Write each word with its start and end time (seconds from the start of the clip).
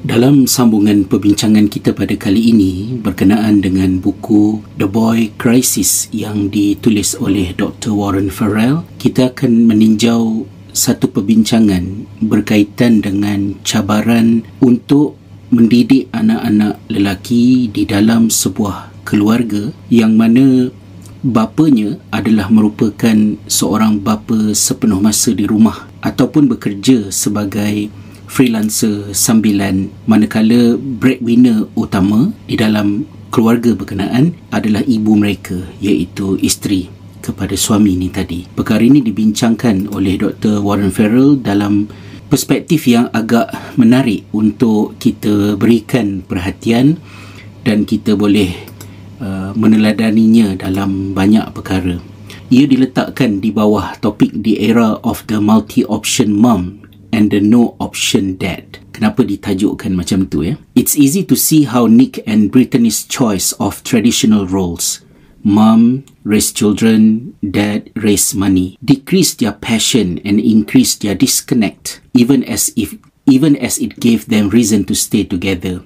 Dalam 0.00 0.48
sambungan 0.48 1.04
perbincangan 1.04 1.68
kita 1.68 1.92
pada 1.92 2.16
kali 2.16 2.56
ini 2.56 2.96
berkenaan 2.96 3.60
dengan 3.60 4.00
buku 4.00 4.64
The 4.80 4.88
Boy 4.88 5.28
Crisis 5.36 6.08
yang 6.08 6.48
ditulis 6.48 7.12
oleh 7.20 7.52
Dr. 7.52 7.92
Warren 7.92 8.32
Farrell, 8.32 8.88
kita 8.96 9.36
akan 9.36 9.68
meninjau 9.68 10.48
satu 10.72 11.12
perbincangan 11.12 12.08
berkaitan 12.24 13.04
dengan 13.04 13.60
cabaran 13.60 14.40
untuk 14.64 15.20
mendidik 15.52 16.08
anak-anak 16.16 16.80
lelaki 16.88 17.68
di 17.68 17.84
dalam 17.84 18.32
sebuah 18.32 19.04
keluarga 19.04 19.68
yang 19.92 20.16
mana 20.16 20.72
bapanya 21.20 22.00
adalah 22.08 22.48
merupakan 22.48 23.36
seorang 23.44 24.00
bapa 24.00 24.56
sepenuh 24.56 24.96
masa 24.96 25.36
di 25.36 25.44
rumah 25.44 25.92
ataupun 26.00 26.48
bekerja 26.48 27.12
sebagai 27.12 27.92
freelancer 28.30 29.10
sambilan 29.10 29.90
manakala 30.06 30.78
breadwinner 30.78 31.66
utama 31.74 32.30
di 32.46 32.54
dalam 32.54 33.02
keluarga 33.34 33.74
berkenaan 33.74 34.38
adalah 34.54 34.86
ibu 34.86 35.18
mereka 35.18 35.58
iaitu 35.82 36.38
isteri 36.38 36.86
kepada 37.18 37.58
suami 37.58 37.98
ini 37.98 38.06
tadi. 38.06 38.46
Perkara 38.46 38.86
ini 38.86 39.02
dibincangkan 39.02 39.90
oleh 39.90 40.14
Dr. 40.14 40.62
Warren 40.62 40.94
Farrell 40.94 41.42
dalam 41.42 41.90
perspektif 42.30 42.86
yang 42.86 43.10
agak 43.10 43.50
menarik 43.74 44.22
untuk 44.30 44.94
kita 45.02 45.58
berikan 45.58 46.22
perhatian 46.22 47.02
dan 47.66 47.82
kita 47.82 48.14
boleh 48.14 48.54
uh, 49.18 49.50
meneladaninya 49.58 50.54
dalam 50.54 51.12
banyak 51.12 51.50
perkara. 51.50 51.98
Ia 52.50 52.66
diletakkan 52.66 53.38
di 53.38 53.54
bawah 53.54 53.94
topik 53.98 54.34
The 54.34 54.58
Era 54.70 54.98
of 55.06 55.22
the 55.30 55.38
Multi-Option 55.38 56.34
Mom 56.34 56.79
and 57.10 57.34
the 57.34 57.42
no 57.42 57.76
option 57.82 58.38
dad. 58.38 58.82
Kenapa 58.94 59.26
ditajukkan 59.26 59.94
macam 59.94 60.26
tu 60.30 60.44
ya? 60.46 60.54
It's 60.74 60.94
easy 60.94 61.26
to 61.26 61.34
see 61.38 61.66
how 61.66 61.86
Nick 61.86 62.22
and 62.26 62.50
Brittany's 62.50 63.06
choice 63.06 63.54
of 63.60 63.82
traditional 63.86 64.46
roles 64.46 65.04
mom 65.42 66.04
raise 66.24 66.52
children, 66.52 67.32
dad 67.40 67.90
raise 67.96 68.36
money 68.36 68.76
decrease 68.84 69.34
their 69.34 69.52
passion 69.52 70.20
and 70.24 70.40
increase 70.40 70.96
their 70.96 71.16
disconnect 71.16 72.00
even 72.12 72.44
as 72.44 72.72
if 72.76 72.96
even 73.24 73.56
as 73.56 73.78
it 73.78 74.00
gave 74.00 74.26
them 74.26 74.50
reason 74.50 74.84
to 74.84 74.94
stay 74.96 75.22
together. 75.22 75.80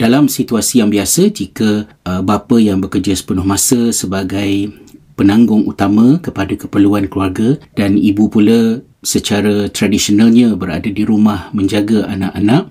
Dalam 0.00 0.26
situasi 0.26 0.82
yang 0.82 0.90
biasa 0.90 1.30
jika 1.30 1.86
uh, 2.02 2.20
bapa 2.24 2.58
yang 2.58 2.82
bekerja 2.82 3.14
sepenuh 3.14 3.46
masa 3.46 3.94
sebagai 3.94 4.72
penanggung 5.14 5.68
utama 5.68 6.18
kepada 6.18 6.58
keperluan 6.58 7.06
keluarga 7.06 7.60
dan 7.78 7.94
ibu 7.94 8.26
pula 8.26 8.82
secara 9.02 9.68
tradisionalnya 9.68 10.54
berada 10.54 10.88
di 10.88 11.02
rumah 11.02 11.50
menjaga 11.52 12.06
anak-anak 12.06 12.70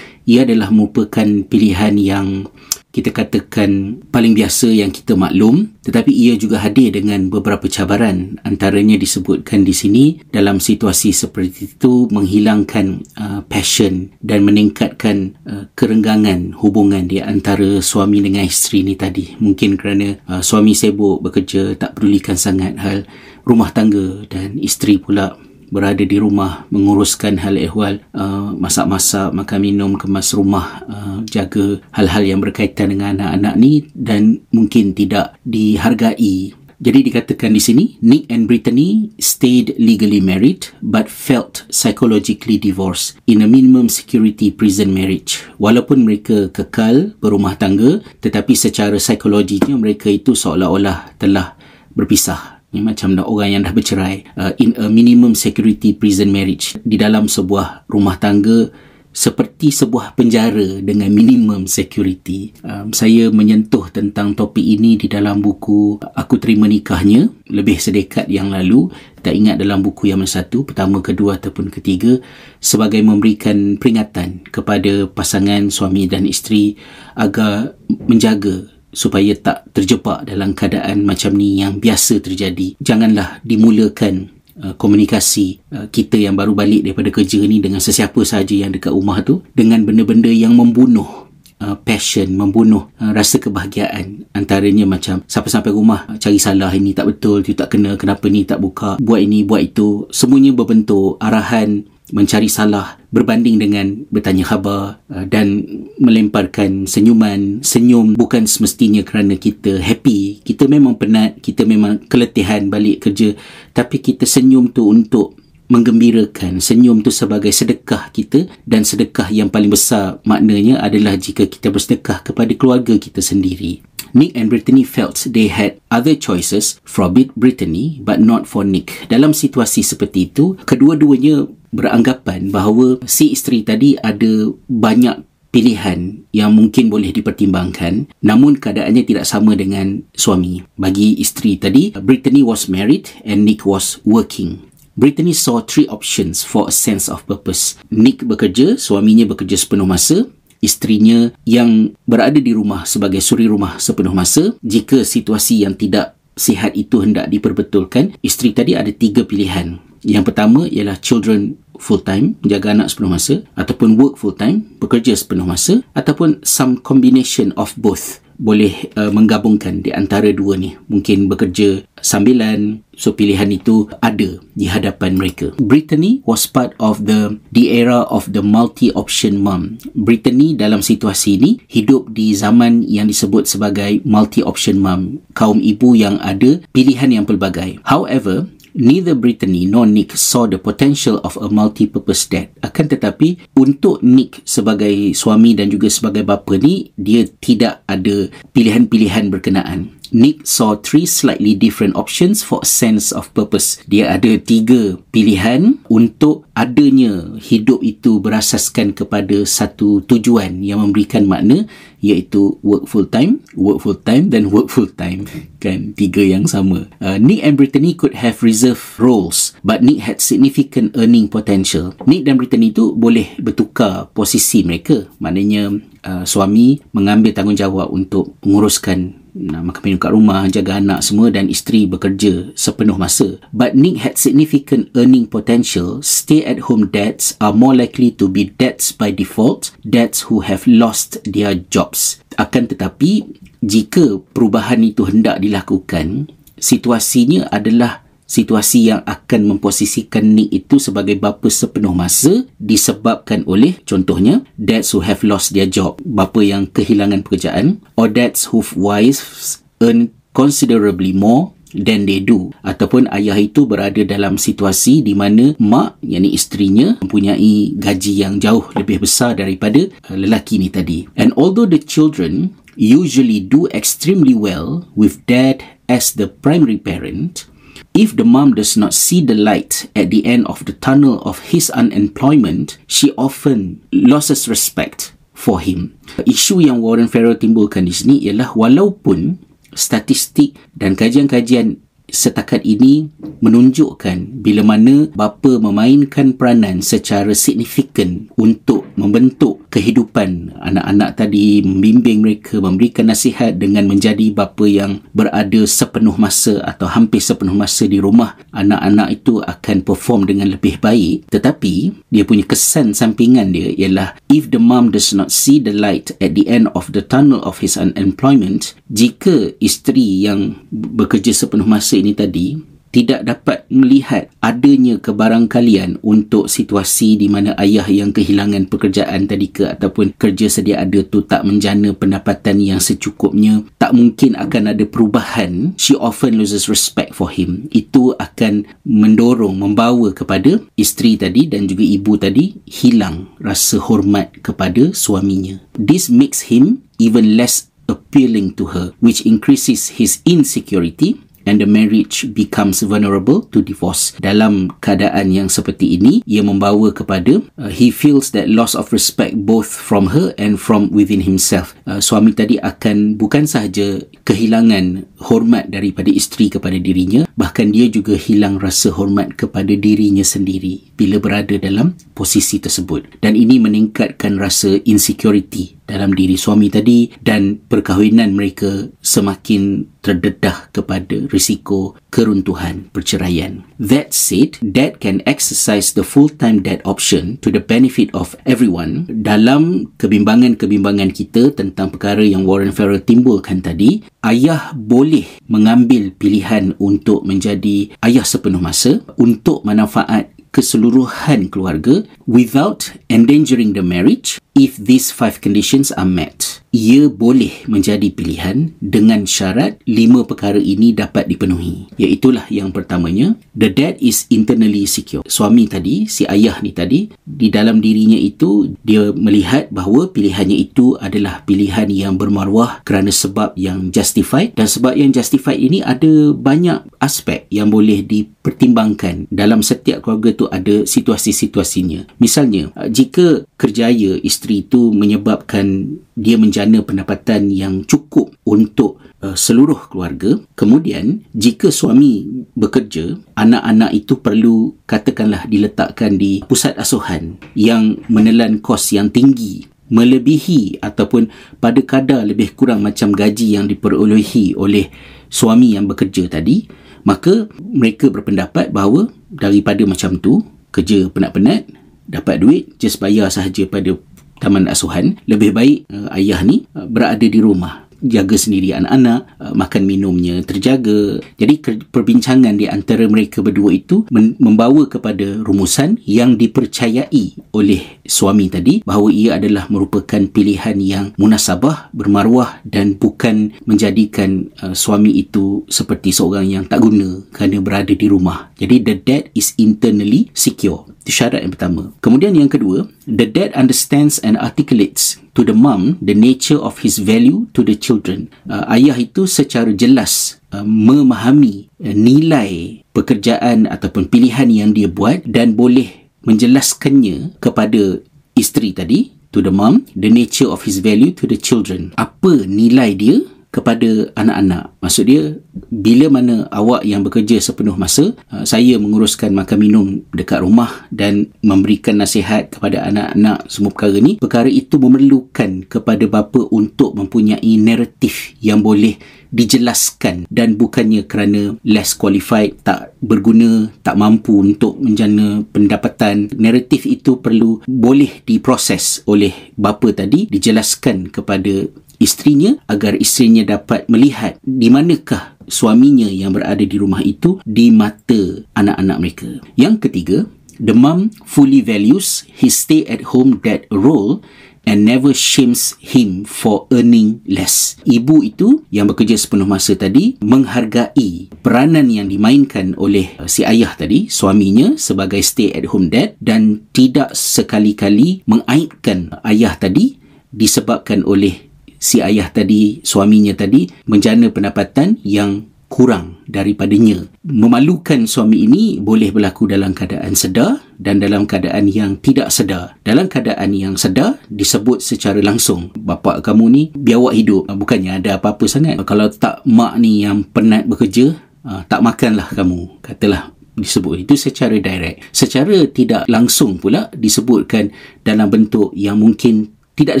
ia 0.26 0.42
adalah 0.42 0.74
merupakan 0.74 1.26
pilihan 1.46 1.94
yang 2.02 2.50
kita 2.90 3.12
katakan 3.12 4.02
paling 4.08 4.32
biasa 4.34 4.72
yang 4.72 4.90
kita 4.90 5.14
maklum. 5.14 5.70
Tetapi 5.86 6.10
ia 6.10 6.34
juga 6.34 6.58
hadir 6.58 6.90
dengan 6.90 7.30
beberapa 7.30 7.70
cabaran 7.70 8.40
antaranya 8.42 8.98
disebutkan 8.98 9.62
di 9.62 9.70
sini 9.70 10.04
dalam 10.34 10.58
situasi 10.58 11.14
seperti 11.14 11.76
itu 11.76 12.10
menghilangkan 12.10 13.06
uh, 13.14 13.40
passion 13.46 14.10
dan 14.18 14.42
meningkatkan 14.42 15.38
uh, 15.46 15.70
kerenggangan 15.78 16.58
hubungan 16.58 17.06
di 17.06 17.22
antara 17.22 17.78
suami 17.78 18.18
dengan 18.18 18.42
isteri 18.42 18.82
ini 18.82 18.98
tadi. 18.98 19.38
Mungkin 19.38 19.78
kerana 19.78 20.18
uh, 20.26 20.42
suami 20.42 20.74
sibuk 20.74 21.22
bekerja 21.22 21.78
tak 21.78 21.94
pedulikan 21.94 22.34
sangat 22.34 22.74
hal 22.82 23.06
rumah 23.46 23.70
tangga 23.70 24.26
dan 24.26 24.58
isteri 24.58 24.98
pula 24.98 25.38
berada 25.70 26.02
di 26.02 26.16
rumah 26.18 26.66
menguruskan 26.70 27.42
hal 27.42 27.58
ehwal 27.58 27.98
uh, 28.14 28.54
masak-masak 28.54 29.34
makan 29.34 29.60
minum 29.62 29.90
kemas 29.98 30.32
rumah 30.34 30.82
uh, 30.86 31.18
jaga 31.26 31.82
hal-hal 31.94 32.22
yang 32.22 32.40
berkaitan 32.42 32.94
dengan 32.94 33.18
anak-anak 33.18 33.54
ni 33.58 33.88
dan 33.94 34.42
mungkin 34.54 34.94
tidak 34.94 35.38
dihargai. 35.42 36.54
Jadi 36.76 37.08
dikatakan 37.08 37.56
di 37.56 37.62
sini 37.62 37.84
Nick 38.04 38.28
and 38.28 38.44
Brittany 38.44 39.08
stayed 39.16 39.72
legally 39.80 40.20
married 40.20 40.68
but 40.84 41.08
felt 41.08 41.64
psychologically 41.72 42.60
divorced 42.60 43.16
in 43.24 43.40
a 43.40 43.48
minimum 43.48 43.88
security 43.88 44.52
prison 44.52 44.92
marriage. 44.92 45.40
Walaupun 45.56 46.04
mereka 46.04 46.52
kekal 46.52 47.16
berumah 47.16 47.56
tangga 47.56 48.04
tetapi 48.20 48.52
secara 48.52 49.00
psikologinya 49.00 49.72
mereka 49.80 50.12
itu 50.12 50.36
seolah-olah 50.36 51.16
telah 51.16 51.56
berpisah 51.96 52.55
ni 52.74 52.82
macam 52.82 53.14
dah 53.14 53.26
orang 53.26 53.58
yang 53.58 53.62
dah 53.62 53.74
bercerai 53.74 54.26
uh, 54.36 54.52
in 54.58 54.74
a 54.78 54.90
minimum 54.90 55.38
security 55.38 55.94
prison 55.94 56.34
marriage 56.34 56.74
di 56.82 56.98
dalam 56.98 57.30
sebuah 57.30 57.86
rumah 57.86 58.18
tangga 58.18 58.68
seperti 59.16 59.72
sebuah 59.72 60.12
penjara 60.12 60.84
dengan 60.84 61.08
minimum 61.08 61.64
security. 61.64 62.52
Um, 62.60 62.92
saya 62.92 63.32
menyentuh 63.32 63.88
tentang 63.88 64.36
topik 64.36 64.60
ini 64.60 65.00
di 65.00 65.08
dalam 65.08 65.40
buku 65.40 65.96
Aku 66.04 66.36
Terima 66.36 66.68
Nikahnya 66.68 67.24
lebih 67.48 67.80
sedekat 67.80 68.28
yang 68.28 68.52
lalu. 68.52 68.92
Tak 69.24 69.32
ingat 69.32 69.56
dalam 69.56 69.80
buku 69.80 70.12
yang 70.12 70.20
mana 70.20 70.28
satu, 70.28 70.68
pertama, 70.68 71.00
kedua 71.00 71.40
ataupun 71.40 71.72
ketiga 71.72 72.20
sebagai 72.60 73.00
memberikan 73.00 73.80
peringatan 73.80 74.44
kepada 74.52 75.08
pasangan 75.08 75.72
suami 75.72 76.04
dan 76.04 76.28
isteri 76.28 76.76
agar 77.16 77.72
menjaga 77.88 78.75
supaya 78.96 79.36
tak 79.36 79.68
terjebak 79.76 80.24
dalam 80.24 80.56
keadaan 80.56 81.04
macam 81.04 81.36
ni 81.36 81.60
yang 81.60 81.76
biasa 81.76 82.24
terjadi. 82.24 82.80
Janganlah 82.80 83.44
dimulakan 83.44 84.32
uh, 84.64 84.72
komunikasi 84.80 85.60
uh, 85.76 85.86
kita 85.92 86.16
yang 86.16 86.32
baru 86.32 86.56
balik 86.56 86.88
daripada 86.88 87.12
kerja 87.12 87.44
ni 87.44 87.60
dengan 87.60 87.84
sesiapa 87.84 88.16
sahaja 88.24 88.56
yang 88.56 88.72
dekat 88.72 88.96
rumah 88.96 89.20
tu 89.20 89.44
dengan 89.52 89.84
benda-benda 89.84 90.32
yang 90.32 90.56
membunuh 90.56 91.28
uh, 91.60 91.76
passion, 91.76 92.32
membunuh 92.32 92.88
uh, 92.96 93.12
rasa 93.12 93.36
kebahagiaan. 93.36 94.24
Antaranya 94.32 94.88
macam 94.88 95.20
siapa 95.28 95.52
sampai 95.52 95.76
rumah 95.76 96.08
cari 96.16 96.40
salah 96.40 96.72
ini 96.72 96.96
tak 96.96 97.12
betul, 97.12 97.44
tu 97.44 97.52
tak 97.52 97.76
kena, 97.76 98.00
kenapa 98.00 98.24
ni 98.32 98.48
tak 98.48 98.64
buka, 98.64 98.96
buat 98.96 99.20
ini, 99.20 99.44
buat 99.44 99.60
itu. 99.60 100.08
Semuanya 100.08 100.56
berbentuk 100.56 101.20
arahan 101.20 101.84
mencari 102.14 102.46
salah 102.46 102.94
berbanding 103.10 103.58
dengan 103.58 104.06
bertanya 104.14 104.46
khabar 104.46 105.02
uh, 105.10 105.24
dan 105.26 105.66
melemparkan 105.98 106.86
senyuman 106.86 107.64
senyum 107.66 108.14
bukan 108.14 108.46
semestinya 108.46 109.02
kerana 109.02 109.34
kita 109.34 109.82
happy. 109.82 110.44
Kita 110.46 110.70
memang 110.70 110.94
penat 110.94 111.42
kita 111.42 111.66
memang 111.66 112.06
keletihan 112.06 112.70
balik 112.70 113.10
kerja 113.10 113.34
tapi 113.74 113.98
kita 113.98 114.22
senyum 114.22 114.70
tu 114.70 114.86
untuk 114.86 115.34
menggembirakan. 115.66 116.62
Senyum 116.62 117.02
tu 117.02 117.10
sebagai 117.10 117.50
sedekah 117.50 118.14
kita 118.14 118.46
dan 118.62 118.86
sedekah 118.86 119.26
yang 119.34 119.50
paling 119.50 119.70
besar 119.70 120.22
maknanya 120.22 120.78
adalah 120.78 121.18
jika 121.18 121.46
kita 121.50 121.74
bersedekah 121.74 122.22
kepada 122.22 122.54
keluarga 122.54 122.94
kita 122.94 123.18
sendiri. 123.18 123.82
Nick 124.16 124.32
and 124.38 124.48
Brittany 124.48 124.86
felt 124.86 125.18
they 125.28 125.50
had 125.50 125.76
other 125.92 126.16
choices 126.16 126.78
for 126.86 127.10
Brittany 127.12 128.00
but 128.00 128.22
not 128.22 128.46
for 128.46 128.62
Nick. 128.64 128.94
Dalam 129.12 129.36
situasi 129.36 129.84
seperti 129.84 130.32
itu, 130.32 130.56
kedua-duanya 130.64 131.50
beranggapan 131.74 132.50
bahawa 132.50 133.00
si 133.08 133.32
isteri 133.32 133.62
tadi 133.62 133.98
ada 134.00 134.52
banyak 134.66 135.22
pilihan 135.54 136.20
yang 136.36 136.52
mungkin 136.52 136.92
boleh 136.92 137.16
dipertimbangkan 137.16 138.12
namun 138.20 138.60
keadaannya 138.60 139.02
tidak 139.08 139.24
sama 139.24 139.56
dengan 139.56 140.04
suami. 140.12 140.60
Bagi 140.76 141.16
isteri 141.16 141.56
tadi, 141.56 141.96
Brittany 141.96 142.44
was 142.44 142.68
married 142.68 143.08
and 143.24 143.48
Nick 143.48 143.64
was 143.64 143.96
working. 144.04 144.68
Brittany 144.96 145.36
saw 145.36 145.60
three 145.60 145.88
options 145.88 146.40
for 146.40 146.68
a 146.68 146.72
sense 146.72 147.08
of 147.08 147.24
purpose. 147.28 147.76
Nick 147.92 148.24
bekerja, 148.24 148.80
suaminya 148.80 149.28
bekerja 149.28 149.56
sepenuh 149.60 149.84
masa 149.84 150.24
isterinya 150.64 151.32
yang 151.44 151.92
berada 152.08 152.40
di 152.40 152.52
rumah 152.56 152.88
sebagai 152.88 153.20
suri 153.20 153.44
rumah 153.44 153.76
sepenuh 153.76 154.16
masa 154.16 154.56
jika 154.64 155.04
situasi 155.04 155.62
yang 155.68 155.76
tidak 155.76 156.15
sihat 156.36 156.76
itu 156.76 157.00
hendak 157.00 157.32
diperbetulkan 157.32 158.14
isteri 158.20 158.52
tadi 158.52 158.76
ada 158.76 158.92
tiga 158.92 159.24
pilihan. 159.24 159.80
Yang 160.04 160.24
pertama 160.30 160.68
ialah 160.68 161.00
children 161.00 161.56
full 161.80 162.04
time 162.04 162.36
menjaga 162.44 162.76
anak 162.76 162.92
sepenuh 162.92 163.12
masa 163.16 163.34
ataupun 163.56 163.96
work 163.96 164.20
full 164.20 164.36
time 164.36 164.64
bekerja 164.78 165.16
sepenuh 165.16 165.48
masa 165.48 165.80
ataupun 165.96 166.44
some 166.44 166.78
combination 166.80 167.50
of 167.56 167.72
both 167.80 168.20
boleh 168.36 168.92
uh, 168.96 169.12
menggabungkan 169.12 169.80
di 169.82 169.90
antara 169.92 170.30
dua 170.32 170.56
ni. 170.56 170.76
Mungkin 170.88 171.28
bekerja 171.28 171.84
sambilan 172.00 172.84
so 172.96 173.12
pilihan 173.12 173.52
itu 173.52 173.88
ada 174.00 174.40
di 174.56 174.66
hadapan 174.68 175.16
mereka. 175.20 175.52
Brittany 175.60 176.24
was 176.24 176.48
part 176.48 176.72
of 176.80 177.04
the 177.04 177.36
the 177.52 177.72
era 177.72 178.08
of 178.08 178.32
the 178.32 178.40
multi 178.40 178.92
option 178.96 179.40
mom. 179.40 179.76
Brittany 179.92 180.56
dalam 180.56 180.80
situasi 180.80 181.36
ini 181.36 181.50
hidup 181.68 182.12
di 182.12 182.32
zaman 182.32 182.84
yang 182.84 183.08
disebut 183.08 183.44
sebagai 183.44 184.00
multi 184.08 184.40
option 184.40 184.80
mom. 184.80 185.20
Kaum 185.36 185.60
ibu 185.60 185.92
yang 185.92 186.16
ada 186.24 186.60
pilihan 186.72 187.20
yang 187.20 187.24
pelbagai. 187.28 187.80
However 187.84 188.48
neither 188.76 189.16
Brittany 189.16 189.64
nor 189.64 189.88
Nick 189.88 190.14
saw 190.14 190.44
the 190.44 190.60
potential 190.60 191.18
of 191.24 191.40
a 191.40 191.48
multi-purpose 191.48 192.28
dad. 192.28 192.52
Akan 192.60 192.86
tetapi, 192.92 193.56
untuk 193.56 194.04
Nick 194.04 194.44
sebagai 194.44 194.92
suami 195.16 195.56
dan 195.56 195.72
juga 195.72 195.88
sebagai 195.88 196.22
bapa 196.22 196.60
ni, 196.60 196.92
dia 196.94 197.24
tidak 197.40 197.82
ada 197.88 198.28
pilihan-pilihan 198.52 199.32
berkenaan. 199.32 199.95
Nick 200.12 200.46
saw 200.46 200.78
three 200.78 201.06
slightly 201.06 201.54
different 201.54 201.96
options 201.96 202.42
for 202.42 202.60
a 202.62 202.68
sense 202.68 203.10
of 203.10 203.30
purpose. 203.32 203.80
Dia 203.88 204.14
ada 204.14 204.36
tiga 204.38 205.00
pilihan 205.10 205.80
untuk 205.90 206.46
adanya 206.56 207.36
hidup 207.36 207.84
itu 207.84 208.18
berasaskan 208.22 208.96
kepada 208.96 209.44
satu 209.44 210.00
tujuan 210.08 210.64
yang 210.64 210.80
memberikan 210.80 211.28
makna 211.28 211.68
iaitu 212.00 212.56
work 212.62 212.86
full 212.86 213.08
time, 213.08 213.42
work 213.58 213.82
full 213.82 213.98
time 213.98 214.30
dan 214.32 214.48
work 214.48 214.72
full 214.72 214.88
time. 214.88 215.28
Kan 215.60 215.92
tiga 215.98 216.22
yang 216.22 216.48
sama. 216.48 216.86
Uh, 217.02 217.18
Nick 217.18 217.42
and 217.42 217.58
Brittany 217.58 217.92
could 217.92 218.14
have 218.16 218.40
reserved 218.40 218.96
roles 218.96 219.52
but 219.66 219.82
Nick 219.82 220.04
had 220.06 220.22
significant 220.22 220.94
earning 220.94 221.26
potential. 221.28 221.92
Nick 222.06 222.24
dan 222.24 222.38
Brittany 222.38 222.70
itu 222.72 222.94
boleh 222.94 223.36
bertukar 223.42 224.08
posisi 224.14 224.62
mereka. 224.62 225.10
Maknanya 225.20 225.76
uh, 226.06 226.24
suami 226.24 226.80
mengambil 226.94 227.34
tanggungjawab 227.36 227.90
untuk 227.90 228.38
menguruskan 228.46 229.25
makan 229.36 229.82
minum 229.84 230.00
kat 230.00 230.12
rumah, 230.16 230.48
jaga 230.48 230.80
anak 230.80 231.04
semua 231.04 231.28
dan 231.28 231.52
isteri 231.52 231.84
bekerja 231.84 232.56
sepenuh 232.56 232.96
masa. 232.96 233.36
But 233.52 233.76
Nick 233.76 234.00
had 234.00 234.16
significant 234.16 234.88
earning 234.96 235.28
potential. 235.28 236.00
Stay-at-home 236.00 236.88
dads 236.88 237.36
are 237.36 237.52
more 237.52 237.76
likely 237.76 238.16
to 238.16 238.26
be 238.32 238.48
dads 238.56 238.96
by 238.96 239.12
default, 239.12 239.76
dads 239.84 240.32
who 240.32 240.40
have 240.48 240.64
lost 240.64 241.20
their 241.28 241.52
jobs. 241.68 242.24
Akan 242.40 242.72
tetapi, 242.72 243.36
jika 243.60 244.24
perubahan 244.32 244.80
itu 244.80 245.04
hendak 245.04 245.44
dilakukan, 245.44 246.32
situasinya 246.56 247.52
adalah 247.52 248.05
situasi 248.26 248.90
yang 248.92 249.00
akan 249.06 249.56
memposisikan 249.56 250.34
Nick 250.34 250.52
itu 250.52 250.76
sebagai 250.82 251.16
bapa 251.16 251.46
sepenuh 251.46 251.94
masa 251.94 252.44
disebabkan 252.58 253.46
oleh 253.46 253.78
contohnya 253.86 254.42
dads 254.58 254.92
who 254.92 255.00
have 255.00 255.22
lost 255.22 255.54
their 255.54 255.70
job. 255.70 256.02
Bapa 256.02 256.42
yang 256.42 256.68
kehilangan 256.68 257.22
pekerjaan 257.22 257.80
or 257.94 258.10
dads 258.10 258.50
whose 258.50 258.74
wives 258.74 259.62
earn 259.80 260.12
considerably 260.36 261.16
more 261.16 261.56
than 261.72 262.04
they 262.04 262.22
do. 262.22 262.52
Ataupun 262.62 263.08
ayah 263.12 263.36
itu 263.38 263.64
berada 263.64 264.00
dalam 264.04 264.36
situasi 264.36 265.02
di 265.02 265.12
mana 265.16 265.56
mak 265.58 265.98
yakni 266.04 266.32
isterinya 266.36 267.00
mempunyai 267.00 267.74
gaji 267.76 268.12
yang 268.26 268.38
jauh 268.40 268.68
lebih 268.76 269.02
besar 269.02 269.34
daripada 269.36 269.88
uh, 270.08 270.16
lelaki 270.16 270.60
ni 270.60 270.68
tadi. 270.72 271.08
And 271.16 271.32
although 271.34 271.66
the 271.66 271.80
children 271.80 272.54
usually 272.76 273.40
do 273.40 273.66
extremely 273.72 274.36
well 274.36 274.84
with 274.92 275.24
dad 275.24 275.64
as 275.88 276.12
the 276.12 276.28
primary 276.28 276.76
parent 276.76 277.48
If 277.96 278.12
the 278.12 278.28
mom 278.28 278.52
does 278.52 278.76
not 278.76 278.92
see 278.92 279.24
the 279.24 279.32
light 279.32 279.88
at 279.96 280.12
the 280.12 280.28
end 280.28 280.44
of 280.52 280.68
the 280.68 280.76
tunnel 280.76 281.24
of 281.24 281.48
his 281.48 281.72
unemployment, 281.72 282.76
she 282.84 283.16
often 283.16 283.80
loses 283.88 284.52
respect 284.52 285.16
for 285.32 285.64
him. 285.64 285.96
Isu 286.28 286.60
yang 286.60 286.84
Warren 286.84 287.08
Farrell 287.08 287.40
timbulkan 287.40 287.88
di 287.88 287.96
sini 287.96 288.20
ialah 288.28 288.52
walaupun 288.52 289.40
statistik 289.72 290.60
dan 290.76 290.92
kajian-kajian 290.92 291.80
setakat 292.10 292.62
ini 292.62 293.10
menunjukkan 293.42 294.42
bila 294.42 294.62
mana 294.62 295.10
bapa 295.12 295.58
memainkan 295.58 296.34
peranan 296.34 296.80
secara 296.80 297.34
signifikan 297.34 298.30
untuk 298.38 298.86
membentuk 298.94 299.66
kehidupan 299.76 300.56
anak-anak 300.56 301.20
tadi, 301.20 301.60
membimbing 301.60 302.24
mereka, 302.24 302.62
memberikan 302.62 303.12
nasihat 303.12 303.60
dengan 303.60 303.84
menjadi 303.84 304.32
bapa 304.32 304.64
yang 304.64 305.04
berada 305.12 305.68
sepenuh 305.68 306.16
masa 306.16 306.64
atau 306.64 306.88
hampir 306.88 307.20
sepenuh 307.20 307.52
masa 307.52 307.84
di 307.84 308.00
rumah, 308.00 308.40
anak-anak 308.56 309.20
itu 309.20 309.44
akan 309.44 309.84
perform 309.84 310.24
dengan 310.24 310.48
lebih 310.56 310.80
baik. 310.80 311.28
Tetapi, 311.28 311.74
dia 312.08 312.24
punya 312.24 312.48
kesan 312.48 312.96
sampingan 312.96 313.52
dia 313.52 313.68
ialah 313.76 314.16
if 314.32 314.48
the 314.48 314.60
mom 314.60 314.88
does 314.88 315.12
not 315.12 315.28
see 315.28 315.60
the 315.60 315.76
light 315.76 316.14
at 316.24 316.32
the 316.32 316.48
end 316.48 316.72
of 316.72 316.88
the 316.96 317.04
tunnel 317.04 317.44
of 317.44 317.60
his 317.60 317.76
unemployment, 317.76 318.72
jika 318.88 319.52
isteri 319.60 320.24
yang 320.24 320.56
bekerja 320.72 321.36
sepenuh 321.36 321.68
masa 321.68 321.95
ini 321.96 322.12
tadi 322.12 322.76
tidak 322.96 323.28
dapat 323.28 323.68
melihat 323.68 324.32
adanya 324.40 324.96
kebarangkalian 324.96 326.00
untuk 326.00 326.48
situasi 326.48 327.20
di 327.20 327.28
mana 327.28 327.52
ayah 327.60 327.84
yang 327.84 328.08
kehilangan 328.08 328.72
pekerjaan 328.72 329.28
tadi 329.28 329.52
ke 329.52 329.68
ataupun 329.68 330.16
kerja 330.16 330.48
sedia 330.48 330.80
ada 330.80 331.04
tu 331.04 331.20
tak 331.20 331.44
menjana 331.44 331.92
pendapatan 331.92 332.56
yang 332.56 332.80
secukupnya 332.80 333.68
tak 333.76 333.92
mungkin 333.92 334.32
akan 334.40 334.72
ada 334.72 334.84
perubahan. 334.88 335.76
She 335.76 335.92
often 335.92 336.40
loses 336.40 336.72
respect 336.72 337.12
for 337.12 337.28
him. 337.28 337.68
Itu 337.68 338.16
akan 338.16 338.64
mendorong 338.88 339.60
membawa 339.60 340.16
kepada 340.16 340.64
isteri 340.80 341.20
tadi 341.20 341.52
dan 341.52 341.68
juga 341.68 341.84
ibu 341.84 342.16
tadi 342.16 342.56
hilang 342.64 343.28
rasa 343.36 343.76
hormat 343.76 344.40
kepada 344.40 344.96
suaminya. 344.96 345.60
This 345.76 346.08
makes 346.08 346.48
him 346.48 346.80
even 346.96 347.36
less 347.36 347.68
appealing 347.86 348.56
to 348.58 348.74
her 348.74 348.96
which 348.98 349.22
increases 349.22 349.94
his 350.00 350.18
insecurity 350.26 351.25
and 351.46 351.62
the 351.62 351.68
marriage 351.70 352.26
becomes 352.34 352.82
vulnerable 352.82 353.46
to 353.54 353.62
divorce. 353.62 354.12
Dalam 354.18 354.74
keadaan 354.82 355.30
yang 355.32 355.48
seperti 355.48 355.96
ini, 355.96 356.20
ia 356.26 356.42
membawa 356.42 356.90
kepada 356.90 357.40
uh, 357.56 357.70
he 357.70 357.88
feels 357.94 358.34
that 358.34 358.50
loss 358.50 358.74
of 358.74 358.90
respect 358.90 359.38
both 359.46 359.70
from 359.70 360.12
her 360.12 360.34
and 360.36 360.58
from 360.58 360.90
within 360.90 361.22
himself. 361.22 361.72
Uh, 361.86 362.02
suami 362.02 362.34
tadi 362.34 362.58
akan 362.58 363.14
bukan 363.14 363.46
sahaja 363.46 364.02
kehilangan 364.26 365.06
hormat 365.22 365.70
daripada 365.70 366.10
isteri 366.10 366.50
kepada 366.50 366.76
dirinya, 366.76 367.24
bahkan 367.38 367.70
dia 367.70 367.86
juga 367.86 368.18
hilang 368.18 368.58
rasa 368.58 368.90
hormat 368.90 369.38
kepada 369.38 369.72
dirinya 369.78 370.26
sendiri 370.26 370.90
bila 370.98 371.22
berada 371.22 371.54
dalam 371.56 371.94
posisi 372.18 372.58
tersebut. 372.58 373.22
Dan 373.22 373.38
ini 373.38 373.62
meningkatkan 373.62 374.36
rasa 374.36 374.82
insecurity 374.82 375.75
dalam 375.86 376.12
diri 376.12 376.34
suami 376.34 376.68
tadi 376.68 377.08
dan 377.22 377.62
perkahwinan 377.62 378.34
mereka 378.34 378.90
semakin 379.00 379.86
terdedah 380.06 380.70
kepada 380.70 381.26
risiko 381.34 381.98
keruntuhan 382.14 382.86
perceraian. 382.94 383.66
That 383.82 384.14
said, 384.14 384.62
dad 384.62 385.02
can 385.02 385.18
exercise 385.26 385.90
the 385.98 386.06
full-time 386.06 386.62
dad 386.62 386.78
option 386.86 387.42
to 387.42 387.50
the 387.50 387.58
benefit 387.58 388.14
of 388.14 388.38
everyone 388.46 389.10
dalam 389.10 389.90
kebimbangan-kebimbangan 389.98 391.10
kita 391.10 391.50
tentang 391.58 391.90
perkara 391.90 392.22
yang 392.22 392.46
Warren 392.46 392.70
Farrell 392.70 393.02
timbulkan 393.02 393.66
tadi, 393.66 394.06
ayah 394.22 394.70
boleh 394.78 395.26
mengambil 395.50 396.14
pilihan 396.14 396.78
untuk 396.78 397.26
menjadi 397.26 397.90
ayah 398.06 398.22
sepenuh 398.22 398.62
masa 398.62 399.02
untuk 399.18 399.66
manfaat 399.66 400.35
keseluruhan 400.56 401.52
keluarga 401.52 402.08
without 402.24 402.96
endangering 403.12 403.76
the 403.76 403.84
marriage 403.84 404.40
if 404.56 404.80
these 404.80 405.12
five 405.12 405.44
conditions 405.44 405.92
are 405.92 406.08
met 406.08 406.64
ia 406.76 407.08
boleh 407.08 407.64
menjadi 407.64 408.12
pilihan 408.12 408.76
dengan 408.84 409.24
syarat 409.24 409.80
lima 409.88 410.28
perkara 410.28 410.60
ini 410.60 410.92
dapat 410.92 411.24
dipenuhi. 411.24 411.88
Iaitulah 411.96 412.52
yang 412.52 412.68
pertamanya, 412.68 413.32
the 413.56 413.72
dad 413.72 413.96
is 413.96 414.28
internally 414.28 414.84
secure. 414.84 415.24
Suami 415.24 415.64
tadi, 415.64 416.04
si 416.04 416.28
ayah 416.28 416.60
ni 416.60 416.76
tadi, 416.76 417.08
di 417.24 417.48
dalam 417.48 417.80
dirinya 417.80 418.20
itu, 418.20 418.76
dia 418.84 419.08
melihat 419.16 419.72
bahawa 419.72 420.12
pilihannya 420.12 420.68
itu 420.68 421.00
adalah 421.00 421.40
pilihan 421.48 421.88
yang 421.88 422.20
bermaruah 422.20 422.84
kerana 422.84 423.08
sebab 423.08 423.56
yang 423.56 423.88
justified. 423.88 424.52
Dan 424.52 424.68
sebab 424.68 424.92
yang 424.92 425.16
justified 425.16 425.56
ini 425.56 425.80
ada 425.80 426.36
banyak 426.36 426.84
aspek 427.00 427.48
yang 427.48 427.72
boleh 427.72 428.04
dipertimbangkan. 428.04 429.24
Dalam 429.32 429.64
setiap 429.64 430.04
keluarga 430.04 430.28
itu 430.36 430.44
ada 430.52 430.84
situasi-situasinya. 430.84 432.20
Misalnya, 432.20 432.68
jika 432.92 433.48
kerjaya 433.56 434.20
isteri 434.20 434.60
itu 434.60 434.92
menyebabkan 434.92 435.96
dia 436.16 436.40
menjana 436.66 436.82
pendapatan 436.82 437.46
yang 437.54 437.86
cukup 437.86 438.34
untuk 438.42 438.98
uh, 439.22 439.38
seluruh 439.38 439.86
keluarga. 439.86 440.42
Kemudian, 440.58 441.22
jika 441.30 441.70
suami 441.70 442.26
bekerja, 442.58 443.14
anak-anak 443.38 443.94
itu 443.94 444.18
perlu 444.18 444.74
katakanlah 444.90 445.46
diletakkan 445.46 446.18
di 446.18 446.42
pusat 446.50 446.74
asuhan 446.74 447.38
yang 447.54 448.02
menelan 448.10 448.58
kos 448.58 448.90
yang 448.90 449.14
tinggi 449.14 449.70
melebihi 449.86 450.82
ataupun 450.82 451.30
pada 451.62 451.78
kadar 451.86 452.26
lebih 452.26 452.58
kurang 452.58 452.82
macam 452.82 453.14
gaji 453.14 453.54
yang 453.54 453.70
diperolehi 453.70 454.58
oleh 454.58 454.90
suami 455.30 455.78
yang 455.78 455.86
bekerja 455.86 456.26
tadi, 456.26 456.66
maka 457.06 457.46
mereka 457.62 458.10
berpendapat 458.10 458.74
bahawa 458.74 459.06
daripada 459.30 459.86
macam 459.86 460.18
tu, 460.18 460.42
kerja 460.74 461.06
penat-penat, 461.06 461.70
dapat 462.10 462.42
duit, 462.42 462.74
just 462.82 462.98
bayar 462.98 463.30
sahaja 463.30 463.62
pada 463.70 463.94
taman 464.42 464.68
asuhan 464.68 465.16
lebih 465.24 465.52
baik 465.56 465.78
uh, 465.88 466.12
ayah 466.16 466.42
ni 466.44 466.66
uh, 466.76 466.84
berada 466.88 467.24
di 467.24 467.40
rumah 467.40 467.85
jaga 468.04 468.36
sendiri 468.36 468.76
anak-anak, 468.76 469.20
uh, 469.40 469.54
makan 469.56 469.82
minumnya 469.84 470.42
terjaga. 470.44 471.20
Jadi 471.40 471.60
perbincangan 471.90 472.56
di 472.56 472.68
antara 472.68 473.08
mereka 473.08 473.40
berdua 473.40 473.72
itu 473.72 474.04
membawa 474.12 474.88
kepada 474.88 475.42
rumusan 475.44 476.00
yang 476.04 476.36
dipercayai 476.36 477.52
oleh 477.52 478.00
suami 478.06 478.48
tadi 478.48 478.80
bahawa 478.84 479.08
ia 479.12 479.36
adalah 479.36 479.68
merupakan 479.68 480.22
pilihan 480.28 480.76
yang 480.80 481.06
munasabah, 481.16 481.90
bermaruah 481.92 482.62
dan 482.62 482.96
bukan 482.96 483.56
menjadikan 483.64 484.48
uh, 484.62 484.72
suami 484.72 485.16
itu 485.16 485.64
seperti 485.68 486.12
seorang 486.12 486.46
yang 486.46 486.64
tak 486.64 486.84
guna 486.84 487.24
kerana 487.32 487.60
berada 487.60 487.92
di 487.92 488.06
rumah. 488.06 488.52
Jadi 488.56 488.76
the 488.82 488.96
dad 488.96 489.24
is 489.34 489.52
internally 489.60 490.30
secure. 490.32 490.88
Itu 491.04 491.12
syarat 491.12 491.44
yang 491.44 491.52
pertama. 491.54 491.94
Kemudian 492.02 492.34
yang 492.34 492.50
kedua, 492.50 492.88
the 493.06 493.28
dad 493.28 493.54
understands 493.54 494.18
and 494.22 494.34
articulates 494.40 495.20
to 495.36 495.44
the 495.44 495.52
mom 495.52 496.00
the 496.00 496.16
nature 496.16 496.56
of 496.56 496.80
his 496.80 496.96
value 496.98 497.44
to 497.52 497.60
the 497.60 497.76
children. 497.76 498.32
Uh, 498.48 498.64
ayah 498.72 498.96
itu 498.96 499.28
secara 499.28 499.70
jelas 499.76 500.40
uh, 500.50 500.64
memahami 500.64 501.68
uh, 501.76 501.92
nilai 501.92 502.80
pekerjaan 502.96 503.68
ataupun 503.68 504.08
pilihan 504.08 504.48
yang 504.48 504.72
dia 504.72 504.88
buat 504.88 505.28
dan 505.28 505.52
boleh 505.52 506.08
menjelaskannya 506.24 507.36
kepada 507.38 508.00
isteri 508.32 508.72
tadi 508.72 509.12
to 509.30 509.44
the 509.44 509.52
mom 509.52 509.84
the 509.92 510.08
nature 510.08 510.48
of 510.48 510.64
his 510.64 510.80
value 510.80 511.12
to 511.12 511.28
the 511.28 511.36
children. 511.36 511.92
Apa 512.00 512.48
nilai 512.48 512.96
dia 512.96 513.20
kepada 513.56 514.12
anak-anak. 514.12 514.76
Maksud 514.84 515.04
dia, 515.08 515.40
bila 515.72 516.12
mana 516.12 516.44
awak 516.52 516.84
yang 516.84 517.00
bekerja 517.00 517.40
sepenuh 517.40 517.72
masa, 517.80 518.12
uh, 518.28 518.44
saya 518.44 518.76
menguruskan 518.76 519.32
makan 519.32 519.58
minum 519.58 519.86
dekat 520.12 520.44
rumah 520.44 520.84
dan 520.92 521.32
memberikan 521.40 521.96
nasihat 521.96 522.52
kepada 522.52 522.84
anak-anak 522.84 523.48
semua 523.48 523.72
perkara 523.72 523.96
ni, 523.96 524.20
perkara 524.20 524.52
itu 524.52 524.76
memerlukan 524.76 525.64
kepada 525.64 526.04
bapa 526.04 526.44
untuk 526.52 526.92
mempunyai 526.92 527.56
naratif 527.56 528.36
yang 528.44 528.60
boleh 528.60 529.00
dijelaskan 529.32 530.24
dan 530.30 530.54
bukannya 530.54 531.04
kerana 531.04 531.58
less 531.66 531.92
qualified, 531.92 532.56
tak 532.62 532.94
berguna, 533.02 533.68
tak 533.82 533.98
mampu 533.98 534.38
untuk 534.40 534.78
menjana 534.78 535.42
pendapatan. 535.50 536.30
Naratif 536.38 536.86
itu 536.86 537.18
perlu 537.18 537.60
boleh 537.66 538.22
diproses 538.22 539.02
oleh 539.04 539.52
bapa 539.58 539.92
tadi, 539.92 540.30
dijelaskan 540.30 541.10
kepada 541.10 541.66
isterinya 541.98 542.58
agar 542.66 542.96
isterinya 542.96 543.56
dapat 543.56 543.88
melihat 543.90 544.38
di 544.42 544.68
manakah 544.68 545.36
suaminya 545.46 546.10
yang 546.10 546.34
berada 546.34 546.62
di 546.62 546.76
rumah 546.76 547.00
itu 547.02 547.38
di 547.46 547.70
mata 547.70 548.42
anak-anak 548.58 548.98
mereka. 548.98 549.30
Yang 549.54 549.88
ketiga, 549.88 550.18
the 550.58 550.74
mom 550.74 551.14
fully 551.24 551.62
values 551.62 552.26
his 552.30 552.58
stay 552.58 552.82
at 552.90 553.14
home 553.14 553.38
dad 553.40 553.64
role 553.70 554.20
and 554.66 554.82
never 554.82 555.14
shames 555.14 555.78
him 555.78 556.26
for 556.26 556.66
earning 556.74 557.22
less. 557.24 557.78
Ibu 557.86 558.26
itu 558.26 558.66
yang 558.74 558.90
bekerja 558.90 559.14
sepenuh 559.14 559.46
masa 559.46 559.78
tadi 559.78 560.18
menghargai 560.18 561.30
peranan 561.40 561.86
yang 561.86 562.10
dimainkan 562.10 562.74
oleh 562.74 563.14
uh, 563.22 563.30
si 563.30 563.46
ayah 563.46 563.72
tadi, 563.78 564.10
suaminya 564.10 564.74
sebagai 564.74 565.22
stay 565.22 565.54
at 565.54 565.70
home 565.70 565.88
dad 565.88 566.18
dan 566.18 566.66
tidak 566.74 567.14
sekali-kali 567.14 568.26
mengaitkan 568.26 569.14
ayah 569.22 569.54
tadi 569.54 570.02
disebabkan 570.34 571.06
oleh 571.06 571.46
si 571.78 572.02
ayah 572.02 572.28
tadi, 572.32 572.80
suaminya 572.82 573.32
tadi 573.36 573.68
menjana 573.86 574.28
pendapatan 574.32 575.00
yang 575.06 575.46
kurang 575.66 576.22
daripadanya. 576.30 577.10
Memalukan 577.26 578.06
suami 578.06 578.46
ini 578.46 578.78
boleh 578.78 579.10
berlaku 579.10 579.50
dalam 579.50 579.74
keadaan 579.74 580.14
sedar 580.14 580.62
dan 580.78 581.02
dalam 581.02 581.26
keadaan 581.26 581.66
yang 581.66 581.98
tidak 581.98 582.30
sedar. 582.30 582.78
Dalam 582.86 583.10
keadaan 583.10 583.50
yang 583.52 583.74
sedar 583.74 584.22
disebut 584.30 584.78
secara 584.78 585.18
langsung, 585.18 585.74
bapa 585.74 586.22
kamu 586.22 586.44
ni 586.48 586.62
biawak 586.74 587.14
hidup. 587.18 587.50
Bukannya 587.50 587.98
ada 587.98 588.18
apa-apa 588.18 588.46
sangat. 588.46 588.78
Kalau 588.86 589.10
tak 589.10 589.42
mak 589.46 589.76
ni 589.82 590.06
yang 590.06 590.22
penat 590.22 590.70
bekerja, 590.70 591.18
ah, 591.42 591.66
tak 591.66 591.82
makanlah 591.82 592.30
kamu. 592.30 592.78
Katalah 592.80 593.34
disebut 593.58 594.06
itu 594.06 594.14
secara 594.14 594.54
direct. 594.60 595.10
Secara 595.10 595.66
tidak 595.72 596.06
langsung 596.06 596.60
pula 596.60 596.92
disebutkan 596.94 597.72
dalam 598.04 598.30
bentuk 598.30 598.70
yang 598.76 599.00
mungkin 599.00 599.50
tidak 599.76 600.00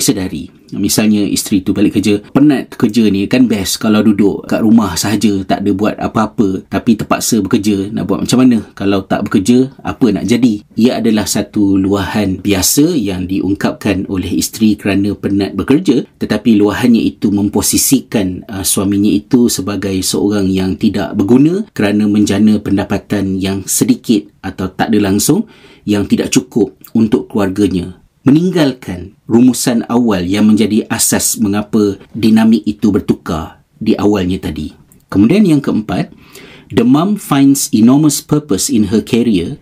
disedari. 0.00 0.55
Misalnya 0.74 1.22
isteri 1.22 1.62
tu 1.62 1.70
balik 1.70 2.00
kerja, 2.00 2.18
penat 2.34 2.74
kerja 2.74 3.06
ni 3.06 3.28
kan 3.30 3.46
best 3.46 3.78
kalau 3.78 4.02
duduk 4.02 4.48
kat 4.50 4.62
rumah 4.64 4.98
sahaja 4.98 5.44
tak 5.46 5.62
ada 5.62 5.70
buat 5.70 5.94
apa-apa 6.00 6.66
tapi 6.66 6.98
terpaksa 6.98 7.38
bekerja 7.44 7.92
nak 7.94 8.10
buat 8.10 8.26
macam 8.26 8.38
mana? 8.42 8.58
Kalau 8.74 9.04
tak 9.06 9.28
bekerja, 9.28 9.70
apa 9.84 10.06
nak 10.10 10.26
jadi? 10.26 10.64
Ia 10.74 10.98
adalah 10.98 11.28
satu 11.28 11.78
luahan 11.78 12.42
biasa 12.42 12.96
yang 12.96 13.30
diungkapkan 13.30 14.08
oleh 14.10 14.30
isteri 14.38 14.74
kerana 14.74 15.14
penat 15.14 15.54
bekerja 15.54 16.06
tetapi 16.18 16.58
luahannya 16.58 17.02
itu 17.02 17.30
memposisikan 17.30 18.42
uh, 18.48 18.64
suaminya 18.64 19.10
itu 19.10 19.46
sebagai 19.52 19.94
seorang 20.02 20.48
yang 20.48 20.74
tidak 20.78 21.14
berguna 21.14 21.66
kerana 21.76 22.08
menjana 22.08 22.58
pendapatan 22.62 23.36
yang 23.36 23.62
sedikit 23.66 24.26
atau 24.40 24.70
tak 24.70 24.94
ada 24.94 24.98
langsung 25.10 25.44
yang 25.86 26.06
tidak 26.06 26.30
cukup 26.34 26.74
untuk 26.94 27.30
keluarganya 27.30 28.05
meninggalkan 28.26 29.14
rumusan 29.30 29.86
awal 29.86 30.26
yang 30.26 30.50
menjadi 30.50 30.82
asas 30.90 31.38
mengapa 31.38 32.02
dinamik 32.10 32.66
itu 32.66 32.90
bertukar 32.90 33.62
di 33.78 33.94
awalnya 33.94 34.42
tadi. 34.42 34.74
Kemudian 35.06 35.46
yang 35.46 35.62
keempat, 35.62 36.10
the 36.74 36.82
mom 36.82 37.14
finds 37.14 37.70
enormous 37.70 38.18
purpose 38.18 38.66
in 38.66 38.90
her 38.90 38.98
career 38.98 39.54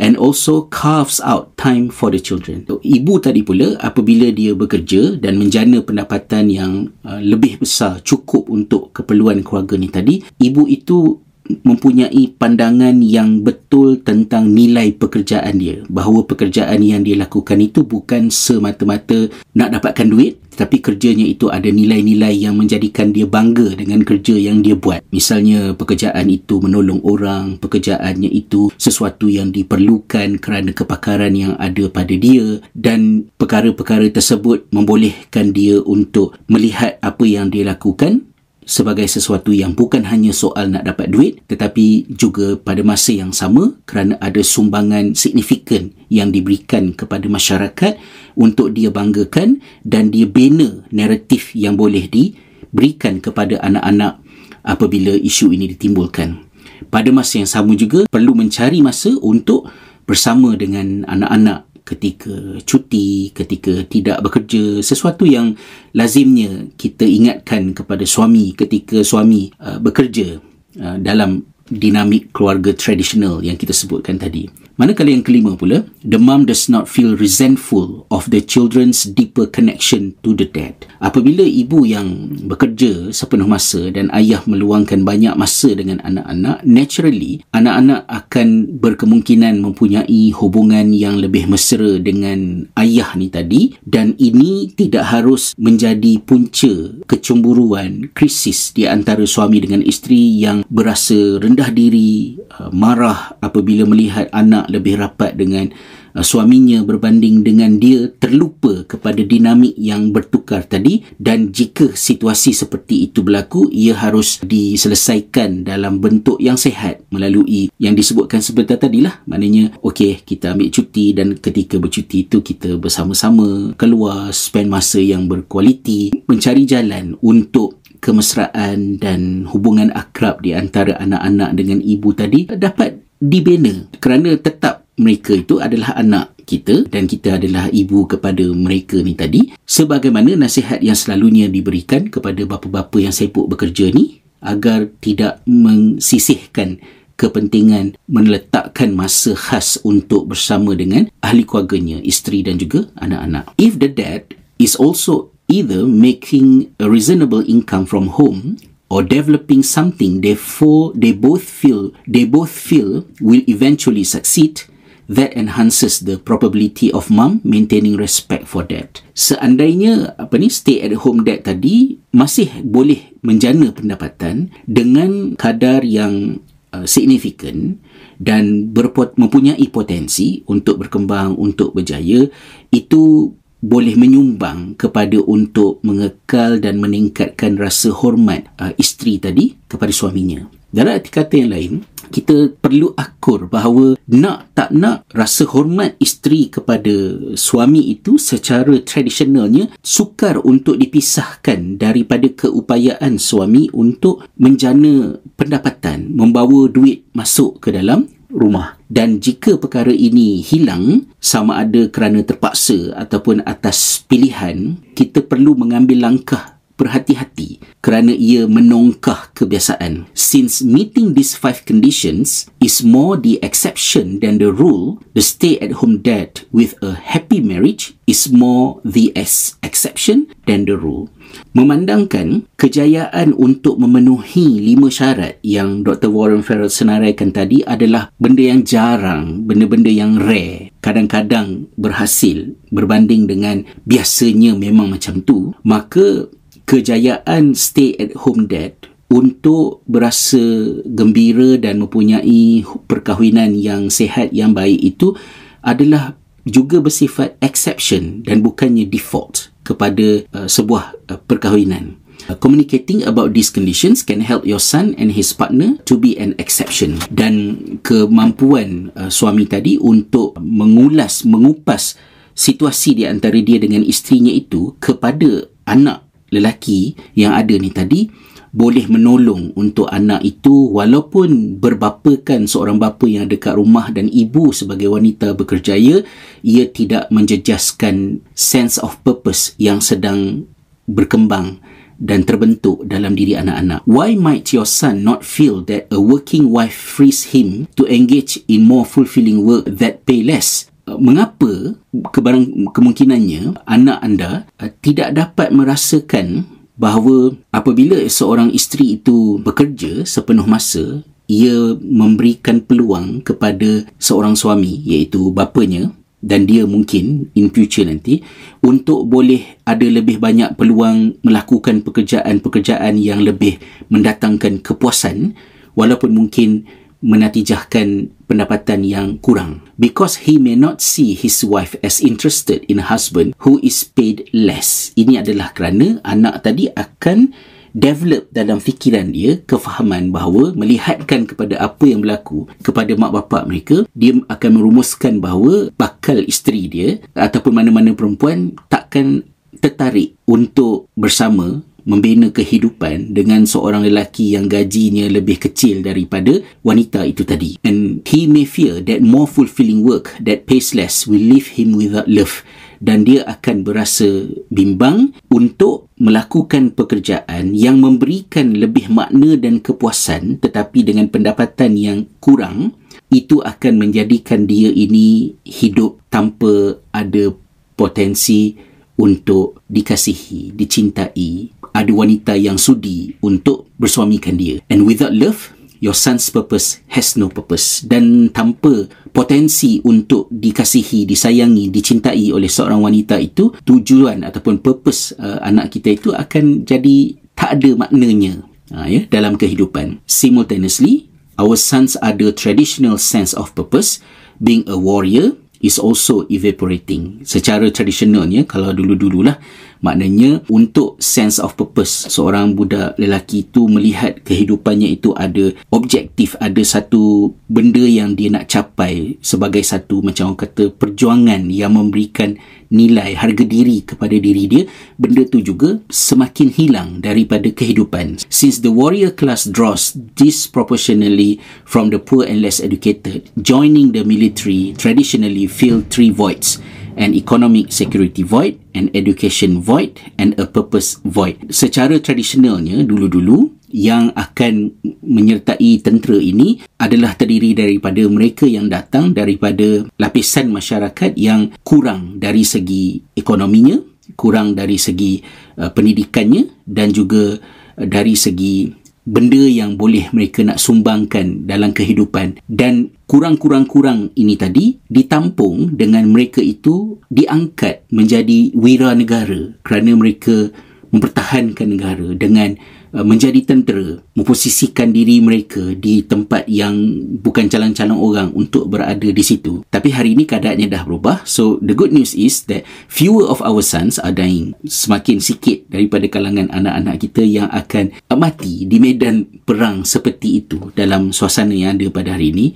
and 0.00 0.16
also 0.20 0.68
carves 0.68 1.20
out 1.24 1.56
time 1.56 1.88
for 1.88 2.12
the 2.12 2.20
children. 2.20 2.64
Ibu 2.68 3.20
tadi 3.20 3.40
pula 3.40 3.76
apabila 3.80 4.28
dia 4.32 4.56
bekerja 4.56 5.16
dan 5.20 5.36
menjana 5.40 5.80
pendapatan 5.80 6.48
yang 6.48 6.72
uh, 7.04 7.20
lebih 7.20 7.60
besar 7.60 8.04
cukup 8.04 8.48
untuk 8.52 8.92
keperluan 8.96 9.40
keluarga 9.44 9.76
ni 9.76 9.88
tadi, 9.88 10.24
ibu 10.40 10.68
itu 10.68 11.20
mempunyai 11.66 12.30
pandangan 12.38 13.02
yang 13.02 13.42
betul 13.42 13.98
tentang 13.98 14.54
nilai 14.54 14.94
pekerjaan 14.94 15.58
dia. 15.58 15.82
Bahawa 15.90 16.22
pekerjaan 16.28 16.78
yang 16.84 17.02
dia 17.02 17.18
lakukan 17.18 17.58
itu 17.58 17.82
bukan 17.82 18.30
semata-mata 18.30 19.26
nak 19.56 19.74
dapatkan 19.74 20.06
duit 20.06 20.40
tetapi 20.60 20.76
kerjanya 20.84 21.24
itu 21.24 21.48
ada 21.48 21.72
nilai-nilai 21.72 22.36
yang 22.36 22.52
menjadikan 22.52 23.16
dia 23.16 23.24
bangga 23.24 23.80
dengan 23.80 24.04
kerja 24.04 24.36
yang 24.36 24.60
dia 24.60 24.76
buat. 24.76 25.00
Misalnya 25.08 25.72
pekerjaan 25.72 26.28
itu 26.28 26.60
menolong 26.60 27.00
orang 27.00 27.56
pekerjaannya 27.56 28.28
itu 28.28 28.68
sesuatu 28.76 29.30
yang 29.30 29.56
diperlukan 29.56 30.36
kerana 30.36 30.76
kepakaran 30.76 31.32
yang 31.32 31.56
ada 31.56 31.88
pada 31.88 32.12
dia 32.12 32.60
dan 32.76 33.30
perkara-perkara 33.40 34.12
tersebut 34.12 34.68
membolehkan 34.68 35.56
dia 35.56 35.80
untuk 35.80 36.36
melihat 36.44 37.00
apa 37.00 37.24
yang 37.24 37.48
dia 37.48 37.64
lakukan 37.64 38.28
sebagai 38.70 39.10
sesuatu 39.10 39.50
yang 39.50 39.74
bukan 39.74 40.06
hanya 40.06 40.30
soal 40.30 40.70
nak 40.70 40.86
dapat 40.86 41.10
duit 41.10 41.42
tetapi 41.50 42.06
juga 42.06 42.54
pada 42.54 42.86
masa 42.86 43.10
yang 43.10 43.34
sama 43.34 43.74
kerana 43.82 44.14
ada 44.22 44.38
sumbangan 44.46 45.18
signifikan 45.18 45.90
yang 46.06 46.30
diberikan 46.30 46.94
kepada 46.94 47.26
masyarakat 47.26 47.98
untuk 48.38 48.70
dia 48.70 48.94
banggakan 48.94 49.58
dan 49.82 50.14
dia 50.14 50.30
bina 50.30 50.86
naratif 50.94 51.50
yang 51.58 51.74
boleh 51.74 52.06
diberikan 52.06 53.18
kepada 53.18 53.58
anak-anak 53.58 54.22
apabila 54.62 55.18
isu 55.18 55.50
ini 55.50 55.74
ditimbulkan. 55.74 56.46
Pada 56.94 57.10
masa 57.10 57.42
yang 57.42 57.50
sama 57.50 57.74
juga 57.74 58.06
perlu 58.06 58.38
mencari 58.38 58.78
masa 58.86 59.10
untuk 59.18 59.66
bersama 60.06 60.54
dengan 60.54 61.06
anak-anak 61.06 61.69
ketika 61.90 62.62
cuti, 62.62 63.34
ketika 63.34 63.82
tidak 63.90 64.22
bekerja, 64.22 64.78
sesuatu 64.78 65.26
yang 65.26 65.58
lazimnya 65.90 66.70
kita 66.78 67.02
ingatkan 67.02 67.74
kepada 67.74 68.06
suami 68.06 68.54
ketika 68.54 69.02
suami 69.02 69.50
uh, 69.58 69.82
bekerja 69.82 70.38
uh, 70.78 70.96
dalam 71.02 71.49
dinamik 71.70 72.34
keluarga 72.34 72.74
tradisional 72.74 73.40
yang 73.40 73.56
kita 73.56 73.72
sebutkan 73.72 74.18
tadi. 74.18 74.50
Manakala 74.80 75.12
yang 75.12 75.20
kelima 75.20 75.60
pula, 75.60 75.84
the 76.00 76.16
mom 76.16 76.48
does 76.48 76.64
not 76.72 76.88
feel 76.88 77.12
resentful 77.12 78.08
of 78.08 78.24
the 78.32 78.40
children's 78.40 79.04
deeper 79.04 79.44
connection 79.44 80.16
to 80.24 80.32
the 80.32 80.48
dad. 80.48 80.72
Apabila 81.04 81.44
ibu 81.44 81.84
yang 81.84 82.32
bekerja 82.48 83.12
sepenuh 83.12 83.44
masa 83.44 83.92
dan 83.92 84.08
ayah 84.16 84.40
meluangkan 84.48 85.04
banyak 85.04 85.36
masa 85.36 85.76
dengan 85.76 86.00
anak-anak, 86.00 86.64
naturally 86.64 87.44
anak-anak 87.52 88.08
akan 88.08 88.80
berkemungkinan 88.80 89.60
mempunyai 89.60 90.32
hubungan 90.32 90.96
yang 90.96 91.20
lebih 91.20 91.44
mesra 91.44 92.00
dengan 92.00 92.64
ayah 92.80 93.12
ni 93.20 93.28
tadi 93.28 93.76
dan 93.84 94.16
ini 94.16 94.72
tidak 94.72 95.12
harus 95.12 95.52
menjadi 95.60 96.24
punca 96.24 96.96
kecemburuan, 97.04 98.08
krisis 98.16 98.72
di 98.72 98.88
antara 98.88 99.28
suami 99.28 99.60
dengan 99.60 99.84
isteri 99.84 100.40
yang 100.40 100.64
berasa 100.72 101.36
rendah 101.36 101.59
diri, 101.68 102.40
uh, 102.56 102.72
marah 102.72 103.36
apabila 103.44 103.84
melihat 103.84 104.32
anak 104.32 104.72
lebih 104.72 104.96
rapat 104.96 105.36
dengan 105.36 105.68
uh, 106.16 106.24
suaminya 106.24 106.80
berbanding 106.80 107.44
dengan 107.44 107.76
dia 107.76 108.08
terlupa 108.16 108.88
kepada 108.88 109.20
dinamik 109.20 109.76
yang 109.76 110.16
bertukar 110.16 110.64
tadi. 110.64 111.04
Dan 111.20 111.52
jika 111.52 111.92
situasi 111.92 112.56
seperti 112.56 113.12
itu 113.12 113.20
berlaku 113.20 113.68
ia 113.68 113.92
harus 113.92 114.40
diselesaikan 114.40 115.68
dalam 115.68 116.00
bentuk 116.00 116.40
yang 116.40 116.56
sehat 116.56 117.04
melalui 117.10 117.68
yang 117.80 117.96
disebutkan 117.96 118.44
sebentar 118.44 118.76
tadi 118.76 119.02
lah 119.02 119.24
maknanya 119.24 119.74
okey 119.80 120.22
kita 120.22 120.52
ambil 120.52 120.68
cuti 120.68 121.16
dan 121.16 121.34
ketika 121.40 121.80
bercuti 121.80 122.28
itu 122.28 122.44
kita 122.44 122.76
bersama-sama 122.76 123.72
keluar 123.74 124.30
spend 124.30 124.68
masa 124.70 125.02
yang 125.02 125.26
berkualiti 125.26 126.12
mencari 126.28 126.68
jalan 126.68 127.16
untuk 127.24 127.79
kemesraan 128.00 128.96
dan 128.98 129.44
hubungan 129.52 129.92
akrab 129.92 130.40
di 130.40 130.56
antara 130.56 130.96
anak-anak 130.98 131.54
dengan 131.54 131.78
ibu 131.84 132.10
tadi 132.16 132.48
dapat 132.48 132.98
dibina 133.20 133.86
kerana 134.00 134.34
tetap 134.40 134.88
mereka 134.96 135.36
itu 135.36 135.60
adalah 135.60 135.96
anak 135.96 136.32
kita 136.48 136.88
dan 136.88 137.06
kita 137.06 137.38
adalah 137.38 137.70
ibu 137.70 138.08
kepada 138.08 138.42
mereka 138.50 138.98
ni 139.00 139.14
tadi 139.14 139.54
sebagaimana 139.62 140.34
nasihat 140.34 140.82
yang 140.82 140.96
selalunya 140.96 141.46
diberikan 141.46 142.10
kepada 142.10 142.42
bapa-bapa 142.48 142.98
yang 142.98 143.14
sibuk 143.14 143.46
bekerja 143.46 143.92
ni 143.94 144.20
agar 144.40 144.88
tidak 144.98 145.44
mensisihkan 145.44 146.80
kepentingan 147.20 148.00
meletakkan 148.08 148.96
masa 148.96 149.36
khas 149.36 149.76
untuk 149.84 150.32
bersama 150.32 150.72
dengan 150.72 151.12
ahli 151.20 151.44
keluarganya, 151.44 152.00
isteri 152.00 152.40
dan 152.40 152.56
juga 152.56 152.88
anak-anak. 152.96 153.52
If 153.60 153.76
the 153.76 153.92
dad 153.92 154.32
is 154.56 154.72
also 154.80 155.28
either 155.50 155.82
making 155.82 156.70
a 156.78 156.86
reasonable 156.86 157.42
income 157.42 157.84
from 157.84 158.14
home 158.14 158.56
or 158.86 159.02
developing 159.02 159.66
something 159.66 160.22
therefore 160.22 160.94
they 160.94 161.10
both 161.10 161.42
feel 161.42 161.90
they 162.06 162.22
both 162.22 162.54
feel 162.54 163.02
will 163.18 163.42
eventually 163.50 164.06
succeed 164.06 164.62
that 165.10 165.34
enhances 165.34 166.06
the 166.06 166.14
probability 166.22 166.94
of 166.94 167.10
mom 167.10 167.42
maintaining 167.42 167.98
respect 167.98 168.46
for 168.46 168.62
dad. 168.62 169.02
Seandainya 169.10 170.14
apa 170.14 170.38
ni 170.38 170.46
stay 170.46 170.78
at 170.86 170.94
home 171.02 171.26
dad 171.26 171.42
tadi 171.42 171.98
masih 172.14 172.62
boleh 172.62 173.10
menjana 173.26 173.74
pendapatan 173.74 174.54
dengan 174.70 175.34
kadar 175.34 175.82
yang 175.82 176.38
uh, 176.70 176.86
signifikan 176.86 177.82
dan 178.22 178.70
berpot- 178.70 179.18
mempunyai 179.18 179.66
potensi 179.74 180.46
untuk 180.46 180.86
berkembang 180.86 181.34
untuk 181.34 181.74
berjaya 181.74 182.30
itu 182.70 183.34
boleh 183.60 183.94
menyumbang 183.96 184.74
kepada 184.80 185.20
untuk 185.20 185.84
mengekal 185.84 186.58
dan 186.58 186.80
meningkatkan 186.80 187.60
rasa 187.60 187.92
hormat 187.92 188.48
uh, 188.56 188.72
isteri 188.80 189.20
tadi 189.20 189.56
kepada 189.68 189.92
suaminya. 189.92 190.48
Dalam 190.70 190.96
arti 190.96 191.10
kata 191.10 191.34
yang 191.34 191.50
lain, 191.50 191.72
kita 192.14 192.54
perlu 192.58 192.94
akur 192.94 193.46
bahawa 193.46 193.98
nak 194.10 194.54
tak 194.54 194.70
nak 194.74 195.06
rasa 195.14 195.46
hormat 195.46 195.98
isteri 196.02 196.50
kepada 196.50 196.90
suami 197.34 197.90
itu 197.90 198.18
secara 198.18 198.78
tradisionalnya 198.82 199.70
sukar 199.82 200.38
untuk 200.42 200.78
dipisahkan 200.78 201.78
daripada 201.78 202.26
keupayaan 202.30 203.18
suami 203.18 203.70
untuk 203.74 204.26
menjana 204.38 205.18
pendapatan, 205.38 206.10
membawa 206.14 206.66
duit 206.70 207.06
masuk 207.14 207.62
ke 207.62 207.74
dalam 207.74 208.06
rumah 208.30 208.79
dan 208.90 209.22
jika 209.22 209.56
perkara 209.56 209.94
ini 209.94 210.42
hilang 210.42 211.08
sama 211.22 211.62
ada 211.62 211.86
kerana 211.88 212.26
terpaksa 212.26 212.92
ataupun 212.98 213.40
atas 213.46 214.02
pilihan 214.04 214.76
kita 214.98 215.24
perlu 215.24 215.56
mengambil 215.56 216.10
langkah 216.10 216.59
berhati-hati 216.80 217.60
kerana 217.84 218.16
ia 218.16 218.48
menongkah 218.48 219.36
kebiasaan. 219.36 220.08
Since 220.16 220.64
meeting 220.64 221.12
these 221.12 221.36
five 221.36 221.68
conditions 221.68 222.48
is 222.64 222.80
more 222.80 223.20
the 223.20 223.36
exception 223.44 224.24
than 224.24 224.40
the 224.40 224.48
rule, 224.48 225.04
the 225.12 225.20
stay-at-home 225.20 226.00
dad 226.00 226.48
with 226.48 226.80
a 226.80 226.96
happy 226.96 227.44
marriage 227.44 227.92
is 228.08 228.32
more 228.32 228.80
the 228.80 229.12
ex- 229.12 229.60
exception 229.60 230.32
than 230.48 230.64
the 230.64 230.80
rule. 230.80 231.12
Memandangkan 231.54 232.50
kejayaan 232.58 233.34
untuk 233.38 233.78
memenuhi 233.78 234.58
lima 234.58 234.90
syarat 234.90 235.38
yang 235.46 235.86
Dr. 235.86 236.10
Warren 236.10 236.42
Farrell 236.42 236.70
senaraikan 236.70 237.30
tadi 237.30 237.62
adalah 237.62 238.10
benda 238.18 238.42
yang 238.42 238.66
jarang, 238.66 239.46
benda-benda 239.46 239.90
yang 239.90 240.18
rare, 240.18 240.74
kadang-kadang 240.82 241.70
berhasil 241.78 242.54
berbanding 242.74 243.30
dengan 243.30 243.62
biasanya 243.86 244.58
memang 244.58 244.90
macam 244.90 245.22
tu, 245.22 245.54
maka 245.62 246.26
kejayaan 246.70 247.58
stay 247.58 247.98
at 247.98 248.14
home 248.14 248.46
dad 248.46 248.78
untuk 249.10 249.82
berasa 249.90 250.38
gembira 250.86 251.58
dan 251.58 251.82
mempunyai 251.82 252.62
perkahwinan 252.86 253.58
yang 253.58 253.90
sehat 253.90 254.30
yang 254.30 254.54
baik 254.54 254.78
itu 254.78 255.18
adalah 255.66 256.14
juga 256.46 256.78
bersifat 256.78 257.34
exception 257.42 258.22
dan 258.22 258.46
bukannya 258.46 258.86
default 258.86 259.50
kepada 259.66 260.22
uh, 260.30 260.46
sebuah 260.46 260.94
uh, 261.10 261.18
perkahwinan. 261.26 261.98
Uh, 262.30 262.38
communicating 262.38 263.02
about 263.02 263.34
these 263.34 263.50
conditions 263.50 264.06
can 264.06 264.22
help 264.22 264.46
your 264.46 264.62
son 264.62 264.94
and 264.94 265.18
his 265.18 265.34
partner 265.34 265.74
to 265.82 265.98
be 265.98 266.14
an 266.22 266.38
exception 266.38 267.02
dan 267.10 267.58
kemampuan 267.82 268.94
uh, 268.94 269.10
suami 269.10 269.42
tadi 269.50 269.74
untuk 269.74 270.38
mengulas 270.38 271.26
mengupas 271.26 271.98
situasi 272.36 272.94
di 272.94 273.04
antara 273.10 273.40
dia 273.42 273.58
dengan 273.58 273.82
isterinya 273.82 274.30
itu 274.30 274.78
kepada 274.78 275.50
anak 275.66 276.09
lelaki 276.30 276.96
yang 277.18 277.34
ada 277.34 277.54
ni 277.58 277.70
tadi 277.70 278.10
boleh 278.50 278.90
menolong 278.90 279.54
untuk 279.54 279.86
anak 279.86 280.26
itu 280.26 280.74
walaupun 280.74 281.62
berbapakan 281.62 282.50
seorang 282.50 282.82
bapa 282.82 283.06
yang 283.06 283.30
dekat 283.30 283.54
rumah 283.54 283.94
dan 283.94 284.10
ibu 284.10 284.50
sebagai 284.50 284.90
wanita 284.90 285.38
bekerjaya 285.38 286.02
ia 286.42 286.64
tidak 286.66 287.06
menjejaskan 287.14 288.18
sense 288.34 288.82
of 288.82 288.98
purpose 289.06 289.54
yang 289.54 289.78
sedang 289.78 290.50
berkembang 290.90 291.62
dan 292.00 292.24
terbentuk 292.24 292.80
dalam 292.88 293.12
diri 293.12 293.36
anak-anak. 293.36 293.84
Why 293.84 294.16
might 294.16 294.50
your 294.56 294.64
son 294.64 295.04
not 295.04 295.22
feel 295.22 295.60
that 295.68 295.86
a 295.92 296.00
working 296.00 296.48
wife 296.48 296.74
frees 296.74 297.36
him 297.36 297.68
to 297.76 297.84
engage 297.86 298.40
in 298.48 298.64
more 298.64 298.88
fulfilling 298.88 299.44
work 299.44 299.68
that 299.68 300.08
pay 300.08 300.24
less 300.24 300.69
mengapa 300.98 301.76
kebarang 302.10 302.72
kemungkinannya 302.72 303.60
anak 303.68 303.98
anda 304.02 304.30
uh, 304.58 304.70
tidak 304.82 305.14
dapat 305.14 305.52
merasakan 305.52 306.48
bahawa 306.80 307.36
apabila 307.52 308.00
seorang 308.08 308.48
isteri 308.56 308.96
itu 308.96 309.36
bekerja 309.44 310.08
sepenuh 310.08 310.48
masa 310.48 311.04
ia 311.30 311.76
memberikan 311.78 312.58
peluang 312.58 313.22
kepada 313.22 313.86
seorang 314.00 314.34
suami 314.34 314.82
iaitu 314.82 315.30
bapanya 315.30 315.92
dan 316.20 316.44
dia 316.44 316.68
mungkin 316.68 317.32
in 317.32 317.48
future 317.48 317.88
nanti 317.88 318.20
untuk 318.60 319.08
boleh 319.08 319.60
ada 319.64 319.84
lebih 319.88 320.20
banyak 320.20 320.52
peluang 320.56 321.20
melakukan 321.24 321.80
pekerjaan-pekerjaan 321.80 323.00
yang 323.00 323.24
lebih 323.24 323.56
mendatangkan 323.88 324.60
kepuasan 324.60 325.32
walaupun 325.72 326.12
mungkin 326.12 326.68
menatijahkan 327.00 328.12
pendapatan 328.28 328.84
yang 328.84 329.16
kurang. 329.18 329.64
Because 329.80 330.28
he 330.28 330.36
may 330.36 330.56
not 330.56 330.84
see 330.84 331.16
his 331.16 331.40
wife 331.42 331.74
as 331.80 332.00
interested 332.00 332.64
in 332.68 332.80
a 332.80 332.88
husband 332.88 333.32
who 333.42 333.58
is 333.64 333.82
paid 333.84 334.28
less. 334.32 334.92
Ini 334.94 335.24
adalah 335.24 335.52
kerana 335.56 335.98
anak 336.04 336.44
tadi 336.44 336.68
akan 336.72 337.32
develop 337.74 338.26
dalam 338.34 338.58
fikiran 338.58 339.14
dia 339.14 339.38
kefahaman 339.46 340.10
bahawa 340.10 340.52
melihatkan 340.58 341.26
kepada 341.26 341.54
apa 341.62 341.86
yang 341.86 342.02
berlaku 342.02 342.50
kepada 342.66 342.98
mak 342.98 343.14
bapak 343.14 343.46
mereka 343.46 343.76
dia 343.94 344.18
akan 344.26 344.50
merumuskan 344.58 345.22
bahawa 345.22 345.70
bakal 345.78 346.18
isteri 346.26 346.66
dia 346.66 346.98
ataupun 347.14 347.54
mana-mana 347.54 347.94
perempuan 347.94 348.58
takkan 348.66 349.22
tertarik 349.58 350.16
untuk 350.24 350.86
bersama 350.94 351.62
membina 351.84 352.28
kehidupan 352.28 353.12
dengan 353.14 353.44
seorang 353.44 353.86
lelaki 353.86 354.34
yang 354.34 354.48
gajinya 354.50 355.06
lebih 355.08 355.40
kecil 355.40 355.80
daripada 355.84 356.40
wanita 356.64 357.04
itu 357.04 357.22
tadi. 357.24 357.56
And 357.64 358.02
he 358.04 358.26
may 358.26 358.44
fear 358.44 358.80
that 358.84 359.04
more 359.04 359.28
fulfilling 359.28 359.84
work 359.84 360.16
that 360.22 360.48
pays 360.48 360.72
less 360.76 361.04
will 361.06 361.22
leave 361.22 361.56
him 361.56 361.76
without 361.76 362.08
love 362.08 362.42
dan 362.80 363.04
dia 363.04 363.28
akan 363.28 363.60
berasa 363.60 364.08
bimbang 364.48 365.12
untuk 365.28 365.92
melakukan 366.00 366.72
pekerjaan 366.72 367.52
yang 367.52 367.76
memberikan 367.76 368.56
lebih 368.56 368.88
makna 368.88 369.36
dan 369.36 369.60
kepuasan 369.60 370.40
tetapi 370.40 370.88
dengan 370.88 371.12
pendapatan 371.12 371.76
yang 371.76 372.08
kurang 372.24 372.72
itu 373.12 373.44
akan 373.44 373.76
menjadikan 373.76 374.48
dia 374.48 374.72
ini 374.72 375.36
hidup 375.44 376.00
tanpa 376.08 376.80
ada 376.90 377.36
potensi 377.76 378.56
untuk 379.00 379.64
dikasihi, 379.64 380.52
dicintai, 380.52 381.59
ada 381.80 381.92
wanita 381.96 382.36
yang 382.36 382.60
sudi 382.60 383.16
untuk 383.24 383.72
bersuamikan 383.80 384.36
dia. 384.36 384.60
And 384.68 384.84
without 384.84 385.16
love, 385.16 385.56
your 385.80 385.96
son's 385.96 386.28
purpose 386.28 386.84
has 386.92 387.16
no 387.16 387.32
purpose. 387.32 387.80
Dan 387.82 388.28
tanpa 388.30 388.86
potensi 389.10 389.80
untuk 389.82 390.28
dikasihi, 390.28 391.08
disayangi, 391.08 391.72
dicintai 391.72 392.30
oleh 392.30 392.52
seorang 392.52 392.84
wanita 392.84 393.16
itu, 393.16 393.56
tujuan 393.64 394.22
ataupun 394.22 394.60
purpose 394.60 395.16
uh, 395.16 395.40
anak 395.40 395.72
kita 395.72 395.96
itu 395.96 396.12
akan 396.12 396.68
jadi 396.68 397.16
tak 397.32 397.56
ada 397.58 397.70
maknanya 397.88 398.44
uh, 398.76 398.86
ya, 398.86 399.08
dalam 399.08 399.40
kehidupan. 399.40 400.04
Simultaneously, 400.04 401.08
our 401.40 401.56
sons 401.56 401.96
ada 402.04 402.28
traditional 402.36 403.00
sense 403.00 403.32
of 403.32 403.56
purpose, 403.56 404.04
being 404.36 404.62
a 404.68 404.76
warrior, 404.76 405.32
is 405.60 405.76
also 405.76 406.24
evaporating. 406.32 407.20
Secara 407.24 407.68
tradisionalnya, 407.68 408.48
kalau 408.48 408.72
dulu-dululah, 408.72 409.36
maknanya 409.80 410.44
untuk 410.52 411.00
sense 411.00 411.40
of 411.40 411.56
purpose 411.56 412.08
seorang 412.08 412.56
budak 412.56 412.96
lelaki 413.00 413.48
itu 413.48 413.66
melihat 413.66 414.20
kehidupannya 414.24 414.96
itu 414.96 415.12
ada 415.16 415.52
objektif 415.72 416.36
ada 416.40 416.60
satu 416.60 417.32
benda 417.48 417.82
yang 417.82 418.14
dia 418.14 418.28
nak 418.32 418.48
capai 418.48 419.16
sebagai 419.24 419.64
satu 419.64 420.04
macam 420.04 420.32
orang 420.32 420.40
kata 420.46 420.64
perjuangan 420.76 421.48
yang 421.48 421.74
memberikan 421.74 422.36
nilai 422.70 423.18
harga 423.18 423.42
diri 423.42 423.82
kepada 423.82 424.14
diri 424.14 424.46
dia 424.46 424.62
benda 424.94 425.26
tu 425.26 425.42
juga 425.42 425.82
semakin 425.90 426.48
hilang 426.54 426.88
daripada 427.02 427.50
kehidupan. 427.50 428.22
Since 428.30 428.62
the 428.62 428.70
warrior 428.70 429.10
class 429.10 429.44
draws 429.50 429.92
disproportionately 430.14 431.42
from 431.66 431.90
the 431.90 431.98
poor 431.98 432.22
and 432.22 432.40
less 432.40 432.62
educated 432.62 433.26
joining 433.42 433.90
the 433.90 434.06
military 434.06 434.78
traditionally 434.78 435.50
fill 435.50 435.82
three 435.90 436.14
voids 436.14 436.62
an 437.00 437.16
economic 437.16 437.72
security 437.72 438.20
void, 438.20 438.60
an 438.76 438.92
education 438.92 439.64
void 439.64 439.96
and 440.20 440.36
a 440.36 440.44
purpose 440.44 441.00
void. 441.02 441.40
Secara 441.48 441.96
tradisionalnya 441.96 442.84
dulu-dulu 442.84 443.56
yang 443.72 444.12
akan 444.12 444.76
menyertai 445.00 445.80
tentera 445.80 446.20
ini 446.20 446.60
adalah 446.76 447.16
terdiri 447.16 447.56
daripada 447.56 448.04
mereka 448.10 448.44
yang 448.44 448.68
datang 448.68 449.16
daripada 449.16 449.88
lapisan 449.96 450.52
masyarakat 450.52 451.16
yang 451.16 451.54
kurang 451.64 452.20
dari 452.20 452.44
segi 452.44 453.00
ekonominya, 453.16 453.80
kurang 454.18 454.52
dari 454.52 454.76
segi 454.76 455.22
uh, 455.56 455.70
pendidikannya 455.72 456.66
dan 456.66 456.90
juga 456.90 457.38
uh, 457.38 457.86
dari 457.86 458.18
segi 458.18 458.79
benda 459.04 459.40
yang 459.40 459.74
boleh 459.80 460.12
mereka 460.12 460.44
nak 460.44 460.60
sumbangkan 460.60 461.48
dalam 461.48 461.72
kehidupan. 461.72 462.40
Dan 462.46 462.92
kurang-kurang-kurang 463.08 464.14
ini 464.14 464.36
tadi 464.36 464.78
ditampung 464.86 465.74
dengan 465.74 466.06
mereka 466.08 466.38
itu 466.44 467.00
diangkat 467.08 467.88
menjadi 467.90 468.54
wira 468.54 468.92
negara 468.94 469.56
kerana 469.64 469.96
mereka 469.96 470.52
mempertahankan 470.90 471.68
negara 471.70 472.08
dengan 472.18 472.58
menjadi 472.92 473.40
tentera 473.46 474.02
memposisikan 474.18 474.90
diri 474.90 475.22
mereka 475.22 475.62
di 475.78 476.02
tempat 476.02 476.50
yang 476.50 476.74
bukan 477.22 477.46
calon-calon 477.46 477.98
orang 477.98 478.28
untuk 478.34 478.66
berada 478.66 479.06
di 479.06 479.24
situ. 479.24 479.62
Tapi 479.70 479.94
hari 479.94 480.18
ini 480.18 480.26
keadaannya 480.26 480.68
dah 480.68 480.82
berubah. 480.84 481.22
So 481.24 481.62
the 481.62 481.72
good 481.72 481.94
news 481.94 482.12
is 482.12 482.44
that 482.50 482.66
fewer 482.90 483.26
of 483.26 483.38
our 483.40 483.62
sons 483.62 484.02
are 484.02 484.12
dying. 484.12 484.58
Semakin 484.66 485.22
sikit 485.22 485.70
daripada 485.70 486.10
kalangan 486.10 486.50
anak-anak 486.50 486.96
kita 487.00 487.22
yang 487.22 487.48
akan 487.48 487.94
mati 488.18 488.66
di 488.66 488.76
medan 488.82 489.24
perang 489.46 489.86
seperti 489.86 490.44
itu 490.44 490.74
dalam 490.74 491.14
suasana 491.14 491.54
yang 491.54 491.78
ada 491.78 491.86
pada 491.88 492.18
hari 492.18 492.34
ini. 492.34 492.46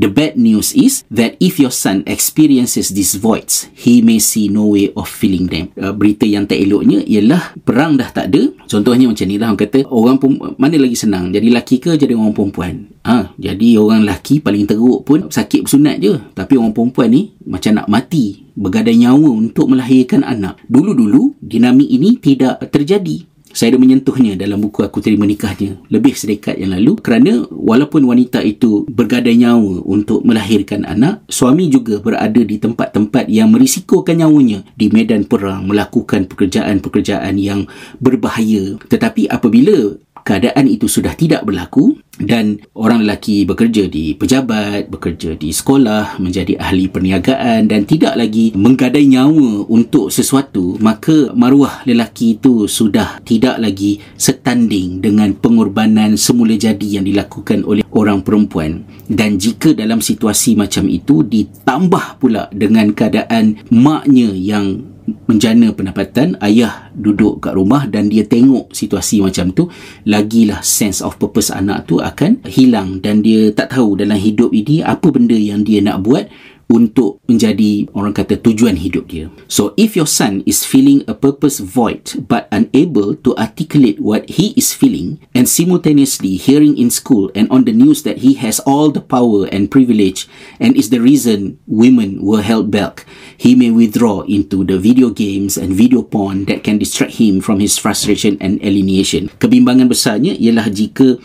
The 0.00 0.08
bad 0.08 0.40
news 0.40 0.72
is 0.74 1.04
that 1.12 1.36
if 1.38 1.60
your 1.60 1.72
son 1.72 2.02
experiences 2.08 2.90
these 2.96 3.14
voids 3.20 3.68
he 3.76 4.00
may 4.00 4.18
see 4.18 4.48
no 4.48 4.72
way 4.72 4.90
of 4.96 5.06
filling 5.06 5.52
them. 5.52 5.70
Uh, 5.76 5.92
berita 5.92 6.24
yang 6.24 6.48
tak 6.48 6.58
eloknya 6.58 7.04
ialah 7.04 7.54
perang 7.62 8.00
dah 8.00 8.08
tak 8.10 8.32
ada. 8.32 8.50
Contohnya 8.66 9.06
macam 9.06 9.26
ni 9.28 9.36
lah 9.36 9.52
orang 9.52 9.60
kata 9.60 9.81
orang 9.88 10.16
pun 10.20 10.36
mana 10.58 10.76
lagi 10.78 10.94
senang? 10.94 11.32
Jadi 11.32 11.48
laki 11.50 11.76
ke 11.82 11.98
jadi 11.98 12.14
orang 12.14 12.34
perempuan? 12.36 12.90
Ha, 13.02 13.34
jadi 13.34 13.78
orang 13.80 14.06
laki 14.06 14.38
paling 14.38 14.68
teruk 14.68 15.02
pun 15.02 15.26
sakit 15.30 15.66
bersunat 15.66 15.98
je. 15.98 16.14
Tapi 16.34 16.54
orang 16.54 16.76
perempuan 16.76 17.10
ni 17.10 17.34
macam 17.42 17.78
nak 17.78 17.90
mati 17.90 18.46
bergadai 18.52 19.00
nyawa 19.00 19.28
untuk 19.32 19.72
melahirkan 19.72 20.22
anak. 20.22 20.60
Dulu-dulu 20.68 21.36
dinamik 21.40 21.88
ini 21.88 22.20
tidak 22.20 22.70
terjadi 22.70 23.24
saya 23.52 23.76
dah 23.76 23.80
menyentuhnya 23.80 24.34
dalam 24.34 24.58
buku 24.60 24.84
aku 24.84 25.04
terima 25.04 25.28
nikahnya 25.28 25.76
lebih 25.92 26.16
sedekat 26.16 26.56
yang 26.56 26.72
lalu. 26.72 26.96
Kerana 26.98 27.44
walaupun 27.48 28.04
wanita 28.08 28.40
itu 28.40 28.88
bergadai 28.88 29.36
nyawa 29.36 29.84
untuk 29.84 30.24
melahirkan 30.24 30.88
anak 30.88 31.24
suami 31.28 31.68
juga 31.68 32.00
berada 32.00 32.40
di 32.40 32.56
tempat-tempat 32.56 33.28
yang 33.28 33.52
merisikokan 33.52 34.24
nyawanya. 34.24 34.64
Di 34.74 34.88
medan 34.88 35.28
perang 35.28 35.68
melakukan 35.68 36.26
pekerjaan-pekerjaan 36.26 37.36
yang 37.36 37.68
berbahaya. 38.00 38.80
Tetapi 38.88 39.28
apabila 39.28 39.96
keadaan 40.22 40.66
itu 40.66 40.86
sudah 40.86 41.14
tidak 41.14 41.46
berlaku 41.46 41.98
dan 42.20 42.60
orang 42.76 43.02
lelaki 43.02 43.48
bekerja 43.48 43.88
di 43.88 44.12
pejabat, 44.14 44.92
bekerja 44.92 45.34
di 45.34 45.48
sekolah, 45.50 46.20
menjadi 46.20 46.60
ahli 46.60 46.86
perniagaan 46.86 47.66
dan 47.66 47.88
tidak 47.88 48.14
lagi 48.14 48.52
menggadai 48.52 49.08
nyawa 49.08 49.66
untuk 49.66 50.12
sesuatu, 50.12 50.76
maka 50.78 51.32
maruah 51.32 51.82
lelaki 51.88 52.38
itu 52.38 52.68
sudah 52.68 53.18
tidak 53.24 53.56
lagi 53.58 53.98
setanding 54.20 55.00
dengan 55.00 55.34
pengorbanan 55.34 56.14
semula 56.20 56.54
jadi 56.54 57.00
yang 57.00 57.04
dilakukan 57.08 57.64
oleh 57.64 57.82
orang 57.96 58.20
perempuan. 58.20 58.84
Dan 59.08 59.40
jika 59.40 59.74
dalam 59.74 60.04
situasi 60.04 60.54
macam 60.54 60.86
itu 60.86 61.24
ditambah 61.24 62.20
pula 62.20 62.52
dengan 62.52 62.92
keadaan 62.92 63.56
maknya 63.72 64.30
yang 64.30 64.91
menjana 65.28 65.72
pendapatan 65.72 66.36
ayah 66.44 66.92
duduk 66.92 67.42
kat 67.44 67.56
rumah 67.56 67.88
dan 67.88 68.08
dia 68.08 68.24
tengok 68.24 68.72
situasi 68.72 69.22
macam 69.24 69.52
tu 69.52 69.68
lagilah 70.08 70.60
sense 70.60 71.00
of 71.00 71.16
purpose 71.16 71.52
anak 71.52 71.88
tu 71.88 71.98
akan 71.98 72.42
hilang 72.48 73.00
dan 73.00 73.20
dia 73.20 73.50
tak 73.52 73.74
tahu 73.74 73.96
dalam 73.98 74.16
hidup 74.16 74.52
ini 74.52 74.80
apa 74.84 75.08
benda 75.12 75.36
yang 75.36 75.62
dia 75.62 75.80
nak 75.82 76.04
buat 76.04 76.28
untuk 76.72 77.20
menjadi 77.28 77.92
orang 77.92 78.16
kata 78.16 78.40
tujuan 78.40 78.80
hidup 78.80 79.12
dia. 79.12 79.28
So 79.44 79.76
if 79.76 79.92
your 79.92 80.08
son 80.08 80.40
is 80.48 80.64
feeling 80.64 81.04
a 81.04 81.12
purpose 81.12 81.60
void 81.60 82.24
but 82.24 82.48
unable 82.48 83.12
to 83.20 83.36
articulate 83.36 84.00
what 84.00 84.24
he 84.40 84.56
is 84.56 84.72
feeling 84.72 85.20
and 85.36 85.44
simultaneously 85.44 86.40
hearing 86.40 86.80
in 86.80 86.88
school 86.88 87.28
and 87.36 87.44
on 87.52 87.68
the 87.68 87.76
news 87.76 88.08
that 88.08 88.24
he 88.24 88.40
has 88.40 88.56
all 88.64 88.88
the 88.88 89.04
power 89.04 89.44
and 89.52 89.68
privilege 89.68 90.24
and 90.56 90.72
is 90.72 90.88
the 90.88 91.04
reason 91.04 91.60
women 91.68 92.24
were 92.24 92.40
held 92.40 92.72
back, 92.72 93.04
he 93.36 93.52
may 93.52 93.68
withdraw 93.68 94.24
into 94.24 94.64
the 94.64 94.80
video 94.80 95.12
games 95.12 95.60
and 95.60 95.76
video 95.76 96.00
porn 96.00 96.48
that 96.48 96.64
can 96.64 96.80
distract 96.80 97.20
him 97.20 97.44
from 97.44 97.60
his 97.60 97.76
frustration 97.76 98.40
and 98.40 98.56
alienation. 98.64 99.28
Kebimbangan 99.36 99.92
besarnya 99.92 100.32
ialah 100.40 100.72
jika 100.72 101.20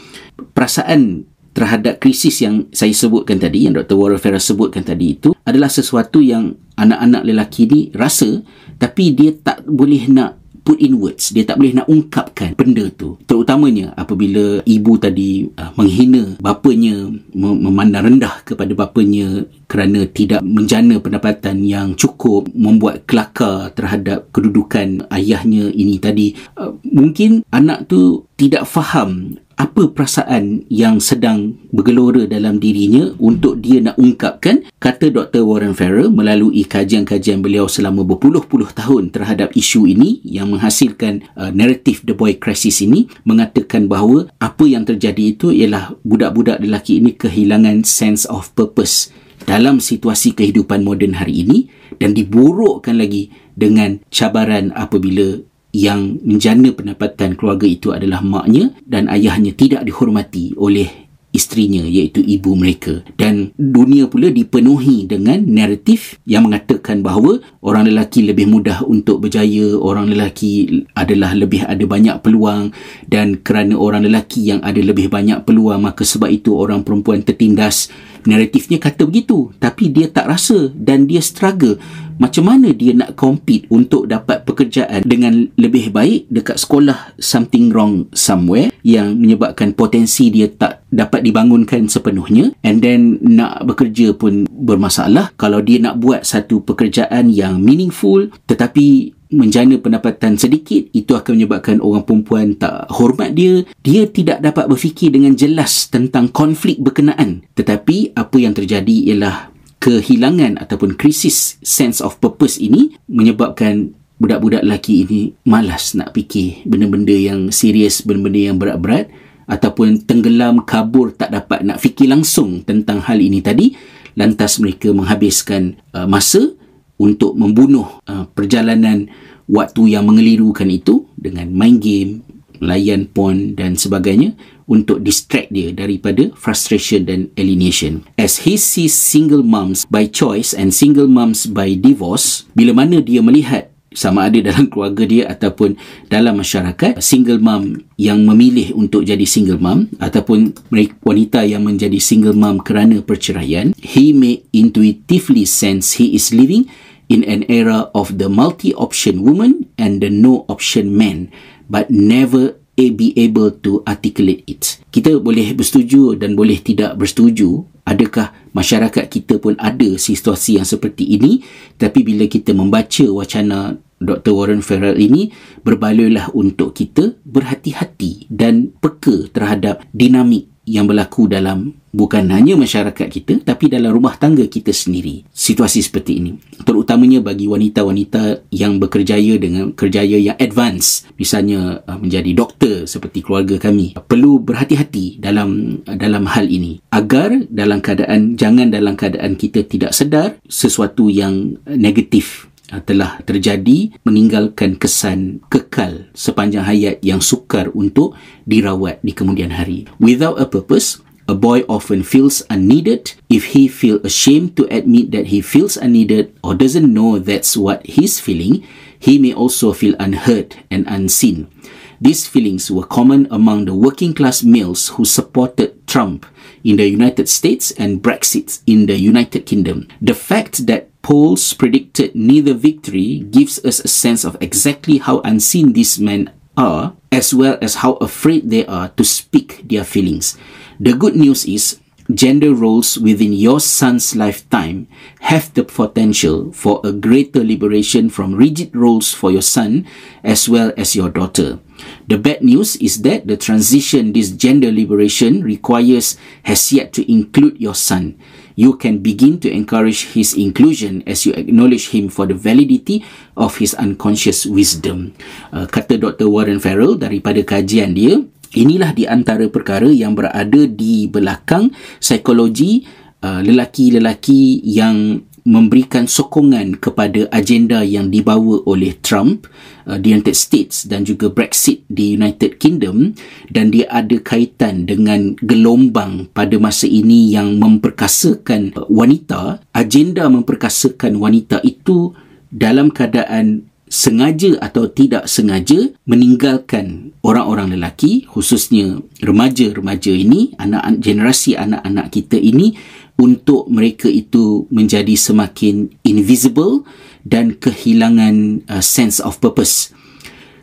perasaan 0.51 1.23
terhadap 1.57 1.97
krisis 1.97 2.45
yang 2.45 2.69
saya 2.69 2.93
sebutkan 2.93 3.41
tadi 3.41 3.65
yang 3.65 3.73
Dr. 3.73 3.97
Warren 3.97 4.21
Farrell 4.21 4.37
sebutkan 4.37 4.85
tadi 4.85 5.17
itu 5.17 5.33
adalah 5.41 5.73
sesuatu 5.73 6.21
yang 6.21 6.53
anak-anak 6.77 7.25
lelaki 7.25 7.65
ni 7.65 7.89
rasa 7.97 8.45
tapi 8.77 9.17
dia 9.17 9.33
tak 9.33 9.65
boleh 9.65 10.05
nak 10.05 10.37
put 10.61 10.77
in 10.83 10.99
words 10.99 11.31
dia 11.31 11.47
tak 11.47 11.63
boleh 11.63 11.79
nak 11.79 11.87
ungkapkan 11.87 12.51
benda 12.53 12.91
tu 12.91 13.15
terutamanya 13.23 13.95
apabila 13.95 14.59
ibu 14.67 14.99
tadi 14.99 15.47
uh, 15.55 15.71
menghina 15.79 16.35
bapanya 16.43 17.07
memandang 17.33 18.11
rendah 18.11 18.43
kepada 18.43 18.75
bapanya 18.75 19.47
kerana 19.71 20.03
tidak 20.11 20.43
menjana 20.43 20.99
pendapatan 20.99 21.63
yang 21.63 21.95
cukup 21.95 22.51
membuat 22.51 23.07
kelakar 23.07 23.71
terhadap 23.71 24.27
kedudukan 24.35 25.07
ayahnya 25.07 25.71
ini 25.71 25.95
tadi 26.03 26.35
uh, 26.59 26.75
mungkin 26.83 27.47
anak 27.49 27.87
tu 27.87 28.27
tidak 28.35 28.67
faham 28.67 29.39
apa 29.57 29.89
perasaan 29.89 30.69
yang 30.69 31.01
sedang 31.01 31.57
bergelora 31.73 32.29
dalam 32.29 32.61
dirinya 32.61 33.09
untuk 33.17 33.57
dia 33.57 33.81
nak 33.81 33.97
ungkapkan 33.97 34.69
kata 34.77 35.09
Dr. 35.09 35.41
Warren 35.41 35.73
Farrell 35.73 36.13
melalui 36.13 36.61
kajian-kajian 36.61 37.41
beliau 37.41 37.65
selama 37.65 38.05
berpuluh-puluh 38.05 38.69
tahun 38.77 39.09
terhadap 39.09 39.57
isu 39.57 39.89
ini 39.89 40.21
yang 40.21 40.53
menghasilkan 40.53 41.25
uh, 41.33 41.49
naratif 41.49 42.05
The 42.05 42.13
Boy 42.13 42.37
Crisis 42.37 42.85
ini 42.85 43.09
mengatakan 43.25 43.89
bahawa 43.89 44.29
apa 44.37 44.69
yang 44.69 44.85
terjadi 44.85 45.33
itu 45.33 45.49
ialah 45.49 45.97
budak-budak 46.05 46.61
lelaki 46.61 47.01
ini 47.01 47.17
kehilangan 47.17 47.81
sense 47.81 48.29
of 48.29 48.53
purpose 48.53 49.09
dalam 49.49 49.81
situasi 49.81 50.37
kehidupan 50.37 50.85
moden 50.85 51.17
hari 51.17 51.41
ini 51.41 51.57
dan 51.97 52.13
diburukkan 52.13 52.93
lagi 52.93 53.33
dengan 53.57 53.97
cabaran 54.13 54.69
apabila 54.77 55.41
yang 55.77 56.17
menjana 56.25 56.73
pendapatan 56.73 57.37
keluarga 57.37 57.69
itu 57.69 57.93
adalah 57.93 58.25
maknya 58.25 58.73
dan 58.81 59.05
ayahnya 59.13 59.53
tidak 59.53 59.85
dihormati 59.85 60.57
oleh 60.57 61.07
isterinya 61.37 61.85
iaitu 61.85 62.25
ibu 62.25 62.57
mereka. 62.57 63.05
Dan 63.13 63.53
dunia 63.53 64.09
pula 64.09 64.33
dipenuhi 64.33 65.05
dengan 65.05 65.45
naratif 65.45 66.17
yang 66.25 66.49
mengatakan 66.49 67.05
bahawa 67.05 67.37
orang 67.61 67.85
lelaki 67.85 68.25
lebih 68.25 68.49
mudah 68.49 68.81
untuk 68.89 69.21
berjaya 69.21 69.77
orang 69.77 70.09
lelaki 70.09 70.81
adalah 70.97 71.37
lebih 71.37 71.69
ada 71.69 71.85
banyak 71.85 72.25
peluang 72.25 72.73
dan 73.05 73.37
kerana 73.45 73.77
orang 73.77 74.09
lelaki 74.09 74.49
yang 74.49 74.65
ada 74.65 74.81
lebih 74.81 75.13
banyak 75.13 75.45
peluang 75.45 75.85
maka 75.85 76.01
sebab 76.01 76.33
itu 76.33 76.57
orang 76.57 76.81
perempuan 76.81 77.21
tertindas 77.21 77.93
naratifnya 78.25 78.81
kata 78.81 79.05
begitu. 79.05 79.51
Tapi 79.61 79.91
dia 79.91 80.09
tak 80.09 80.31
rasa 80.31 80.71
dan 80.73 81.05
dia 81.05 81.21
struggle. 81.21 81.77
Macam 82.17 82.49
mana 82.49 82.73
dia 82.73 82.97
nak 82.97 83.13
compete 83.13 83.69
untuk 83.69 84.09
dapat 84.09 84.41
pekerjaan 84.41 85.05
dengan 85.05 85.53
lebih 85.53 85.93
baik 85.93 86.25
dekat 86.33 86.57
sekolah 86.57 87.13
something 87.21 87.69
wrong 87.69 88.09
somewhere 88.09 88.73
yang 88.81 89.21
menyebabkan 89.21 89.77
potensi 89.77 90.33
dia 90.33 90.49
tak 90.49 90.81
dapat 90.89 91.21
dibangunkan 91.21 91.85
sepenuhnya? 91.85 92.57
And 92.65 92.81
then 92.81 93.21
nak 93.21 93.69
bekerja 93.69 94.17
pun 94.17 94.49
bermasalah. 94.49 95.37
Kalau 95.37 95.61
dia 95.61 95.77
nak 95.77 96.01
buat 96.01 96.25
satu 96.25 96.65
pekerjaan 96.65 97.29
yang 97.29 97.61
meaningful 97.61 98.33
tetapi 98.49 99.16
menjana 99.27 99.75
pendapatan 99.79 100.39
sedikit 100.39 100.87
itu 100.95 101.11
akan 101.15 101.35
menyebabkan 101.35 101.77
orang 101.83 102.03
perempuan 102.07 102.55
tak 102.55 102.87
hormat 102.91 103.35
dia. 103.35 103.63
Dia 103.83 104.07
tidak 104.07 104.39
dapat 104.39 104.71
berfikir 104.71 105.11
dengan 105.11 105.35
jelas 105.35 105.91
tentang 105.91 106.31
konflik 106.31 106.79
berkenaan. 106.79 107.43
Tetapi 107.55 108.15
apa 108.15 108.37
yang 108.39 108.55
terjadi 108.55 109.11
ialah 109.11 109.51
kehilangan 109.77 110.57
ataupun 110.57 110.97
krisis 110.97 111.61
sense 111.61 112.01
of 112.01 112.17
purpose 112.17 112.57
ini 112.57 112.97
menyebabkan 113.07 113.93
budak-budak 114.17 114.65
lelaki 114.65 115.05
ini 115.05 115.21
malas 115.45 115.93
nak 115.93 116.17
fikir 116.17 116.65
benda-benda 116.65 117.13
yang 117.13 117.53
serius, 117.53 118.01
benda-benda 118.01 118.51
yang 118.51 118.57
berat-berat 118.57 119.13
ataupun 119.47 120.03
tenggelam 120.03 120.65
kabur 120.65 121.15
tak 121.15 121.31
dapat 121.31 121.63
nak 121.63 121.79
fikir 121.79 122.09
langsung 122.11 122.65
tentang 122.65 122.99
hal 123.05 123.21
ini 123.21 123.39
tadi. 123.39 123.77
Lantas 124.17 124.57
mereka 124.57 124.89
menghabiskan 124.97 125.77
uh, 125.93 126.09
masa 126.09 126.57
untuk 126.97 127.37
membunuh 127.37 128.01
uh, 128.09 128.25
perjalanan 128.33 129.09
waktu 129.47 129.95
yang 129.95 130.05
mengelirukan 130.09 130.67
itu 130.67 131.07
dengan 131.15 131.49
main 131.53 131.79
game, 131.79 132.25
layan 132.59 133.05
pon 133.07 133.53
dan 133.53 133.77
sebagainya 133.77 134.33
untuk 134.67 134.99
distract 134.99 135.53
dia 135.53 135.71
daripada 135.71 136.27
frustration 136.35 137.07
dan 137.07 137.31
alienation. 137.39 138.03
As 138.19 138.43
he 138.43 138.59
sees 138.59 138.91
single 138.91 139.45
moms 139.45 139.87
by 139.87 140.09
choice 140.09 140.51
and 140.51 140.75
single 140.75 141.07
moms 141.07 141.47
by 141.47 141.77
divorce, 141.77 142.43
bila 142.51 142.75
mana 142.75 142.99
dia 142.99 143.23
melihat 143.23 143.71
sama 143.97 144.29
ada 144.29 144.37
dalam 144.43 144.67
keluarga 144.71 145.03
dia 145.07 145.25
ataupun 145.25 145.73
dalam 146.11 146.37
masyarakat 146.37 147.01
single 147.01 147.41
mom 147.41 147.81
yang 147.97 148.21
memilih 148.21 148.77
untuk 148.77 149.01
jadi 149.01 149.23
single 149.25 149.57
mom 149.57 149.89
ataupun 149.97 150.53
wanita 151.01 151.41
yang 151.47 151.65
menjadi 151.65 151.97
single 151.97 152.37
mom 152.37 152.61
kerana 152.61 153.01
perceraian 153.01 153.73
he 153.81 154.13
may 154.13 154.45
intuitively 154.53 155.49
sense 155.49 155.97
he 155.97 156.13
is 156.13 156.29
living 156.29 156.69
in 157.07 157.23
an 157.27 157.43
era 157.47 157.87
of 157.95 158.19
the 158.19 158.27
multi-option 158.27 159.23
woman 159.23 159.67
and 159.79 159.99
the 160.03 160.11
no-option 160.11 160.95
man 160.95 161.31
but 161.67 161.87
never 161.91 162.55
be 162.77 163.09
able 163.17 163.49
to 163.65 163.81
articulate 163.89 164.45
it. 164.45 164.77
Kita 164.93 165.17
boleh 165.17 165.57
bersetuju 165.57 166.13
dan 166.13 166.37
boleh 166.37 166.61
tidak 166.61 166.93
bersetuju. 166.93 167.65
Adakah 167.89 168.53
masyarakat 168.53 169.09
kita 169.09 169.41
pun 169.41 169.57
ada 169.57 169.97
situasi 169.97 170.61
yang 170.61 170.67
seperti 170.67 171.17
ini? 171.17 171.41
Tapi 171.79 172.05
bila 172.05 172.29
kita 172.29 172.53
membaca 172.53 173.05
wacana 173.09 173.73
Dr. 173.97 174.37
Warren 174.37 174.61
Farrell 174.61 175.01
ini, 175.01 175.33
berbaloi 175.65 176.13
untuk 176.37 176.77
kita 176.77 177.17
berhati-hati 177.25 178.29
dan 178.29 178.69
peka 178.77 179.33
terhadap 179.33 179.81
dinamik 179.89 180.45
yang 180.69 180.85
berlaku 180.85 181.25
dalam 181.25 181.73
bukan 181.97 182.29
hanya 182.29 182.53
masyarakat 182.53 183.09
kita 183.09 183.41
tapi 183.41 183.73
dalam 183.73 183.89
rumah 183.89 184.13
tangga 184.21 184.45
kita 184.45 184.69
sendiri. 184.69 185.25
Situasi 185.33 185.81
seperti 185.81 186.21
ini. 186.21 186.37
Terutamanya 186.61 187.25
bagi 187.25 187.49
wanita-wanita 187.49 188.53
yang 188.53 188.77
bekerjaya 188.77 189.41
dengan 189.41 189.73
kerjaya 189.73 190.21
yang 190.21 190.37
advance. 190.37 191.09
Misalnya 191.17 191.81
uh, 191.89 191.97
menjadi 191.97 192.37
doktor 192.37 192.85
seperti 192.85 193.25
keluarga 193.25 193.57
kami. 193.57 193.97
Perlu 193.97 194.37
berhati-hati 194.45 195.17
dalam 195.17 195.81
dalam 195.89 196.29
hal 196.29 196.45
ini. 196.45 196.77
Agar 196.93 197.33
dalam 197.49 197.81
keadaan 197.81 198.37
jangan 198.37 198.69
dalam 198.69 198.93
keadaan 198.93 199.33
kita 199.33 199.65
tidak 199.65 199.97
sedar 199.97 200.37
sesuatu 200.45 201.09
yang 201.09 201.57
negatif 201.65 202.45
uh, 202.69 202.83
telah 202.83 203.17
terjadi 203.25 203.97
meninggalkan 204.05 204.77
kesan 204.77 205.41
kekal 205.49 206.13
sepanjang 206.13 206.67
hayat 206.67 207.01
yang 207.01 207.23
sukar 207.23 207.73
untuk 207.73 208.13
dirawat 208.45 209.01
di 209.01 209.15
kemudian 209.17 209.49
hari. 209.55 209.89
Without 209.97 210.37
a 210.37 210.45
purpose 210.45 211.06
A 211.27 211.35
boy 211.35 211.61
often 211.67 212.03
feels 212.03 212.41
unneeded. 212.49 213.13
If 213.29 213.51
he 213.51 213.67
feel 213.67 213.99
ashamed 214.05 214.55
to 214.57 214.67
admit 214.73 215.11
that 215.11 215.27
he 215.27 215.41
feels 215.41 215.75
unneeded 215.75 216.37
or 216.43 216.55
doesn't 216.55 216.93
know 216.93 217.19
that's 217.19 217.57
what 217.57 217.85
he's 217.85 218.19
feeling, 218.19 218.65
he 218.97 219.19
may 219.19 219.33
also 219.33 219.73
feel 219.73 219.95
unheard 219.99 220.55
and 220.71 220.87
unseen. 220.87 221.51
These 221.99 222.27
feelings 222.27 222.71
were 222.71 222.85
common 222.85 223.27
among 223.29 223.65
the 223.65 223.73
working 223.73 224.13
class 224.13 224.43
males 224.43 224.89
who 224.89 225.03
supported 225.03 225.85
Trump 225.87 226.25
in 226.63 226.77
the 226.77 226.87
United 226.87 227.27
States 227.27 227.71
and 227.71 228.01
Brexit 228.01 228.61
in 228.65 228.85
the 228.85 228.97
United 228.97 229.45
Kingdom. 229.45 229.87
The 229.99 230.13
fact 230.13 230.67
that 230.67 230.89
polls 231.01 231.53
predicted 231.53 232.15
neither 232.15 232.53
victory 232.53 233.19
gives 233.19 233.63
us 233.65 233.79
a 233.79 233.87
sense 233.87 234.23
of 234.23 234.37
exactly 234.39 234.99
how 234.99 235.19
unseen 235.21 235.73
these 235.73 235.99
men 235.99 236.31
are, 236.55 236.93
as 237.11 237.33
well 237.33 237.57
as 237.61 237.75
how 237.75 237.93
afraid 237.93 238.49
they 238.49 238.65
are 238.65 238.89
to 238.89 239.03
speak 239.03 239.63
their 239.67 239.83
feelings. 239.83 240.37
The 240.79 240.93
good 240.93 241.15
news 241.15 241.45
is 241.45 241.81
gender 242.13 242.53
roles 242.53 242.97
within 242.97 243.33
your 243.33 243.59
son's 243.59 244.15
lifetime 244.15 244.87
have 245.27 245.51
the 245.55 245.63
potential 245.63 246.51
for 246.53 246.79
a 246.83 246.91
greater 246.93 247.43
liberation 247.43 248.09
from 248.09 248.35
rigid 248.35 248.75
roles 248.75 249.11
for 249.11 249.31
your 249.31 249.41
son 249.41 249.85
as 250.23 250.47
well 250.47 250.71
as 250.77 250.95
your 250.95 251.09
daughter. 251.09 251.59
The 252.07 252.17
bad 252.17 252.41
news 252.41 252.75
is 252.77 253.01
that 253.03 253.27
the 253.27 253.37
transition 253.37 254.13
this 254.13 254.31
gender 254.31 254.71
liberation 254.71 255.43
requires 255.43 256.17
has 256.43 256.71
yet 256.71 256.93
to 256.93 257.03
include 257.11 257.59
your 257.59 257.75
son. 257.75 258.17
You 258.57 258.73
can 258.77 259.05
begin 259.05 259.37
to 259.45 259.51
encourage 259.53 260.17
his 260.17 260.33
inclusion 260.33 261.03
as 261.05 261.25
you 261.25 261.33
acknowledge 261.33 261.93
him 261.93 262.09
for 262.09 262.25
the 262.25 262.33
validity 262.33 263.05
of 263.37 263.57
his 263.57 263.77
unconscious 263.77 264.45
wisdom. 264.49 265.13
Uh, 265.53 265.69
kata 265.69 265.97
Dr. 266.01 266.25
Warren 266.25 266.57
Farrell 266.57 266.97
daripada 266.97 267.45
kajian 267.45 267.93
dia, 267.93 268.17
Inilah 268.55 268.95
di 268.95 269.03
antara 269.03 269.47
perkara 269.51 269.89
yang 269.91 270.15
berada 270.15 270.63
di 270.69 271.09
belakang 271.11 271.73
psikologi 271.99 272.85
uh, 273.23 273.43
lelaki-lelaki 273.43 274.63
yang 274.63 275.23
memberikan 275.47 276.11
sokongan 276.11 276.75
kepada 276.75 277.31
agenda 277.31 277.79
yang 277.79 278.11
dibawa 278.11 278.59
oleh 278.67 278.99
Trump 278.99 279.47
uh, 279.87 279.95
di 279.95 280.11
United 280.11 280.35
States 280.35 280.83
dan 280.83 281.07
juga 281.07 281.31
Brexit 281.31 281.87
di 281.87 282.19
United 282.19 282.59
Kingdom. 282.59 283.15
Dan 283.47 283.71
dia 283.71 283.87
ada 283.87 284.19
kaitan 284.19 284.83
dengan 284.83 285.39
gelombang 285.39 286.27
pada 286.35 286.59
masa 286.59 286.85
ini 286.87 287.31
yang 287.31 287.63
memperkasakan 287.63 288.75
wanita. 288.91 289.63
Agenda 289.71 290.27
memperkasakan 290.27 291.15
wanita 291.15 291.63
itu 291.63 292.11
dalam 292.51 292.91
keadaan 292.91 293.67
sengaja 293.87 294.59
atau 294.59 294.91
tidak 294.91 295.31
sengaja 295.31 295.95
meninggalkan 296.03 297.15
orang-orang 297.23 297.79
lelaki 297.79 298.27
khususnya 298.27 298.99
remaja-remaja 299.23 300.11
ini 300.11 300.51
anak 300.59 300.99
generasi 300.99 301.55
anak-anak 301.55 302.11
kita 302.11 302.35
ini 302.35 302.75
untuk 303.17 303.65
mereka 303.71 304.11
itu 304.11 304.69
menjadi 304.69 305.17
semakin 305.17 305.89
invisible 306.05 306.85
dan 307.25 307.57
kehilangan 307.57 308.67
uh, 308.69 308.83
sense 308.83 309.17
of 309.17 309.41
purpose. 309.41 309.91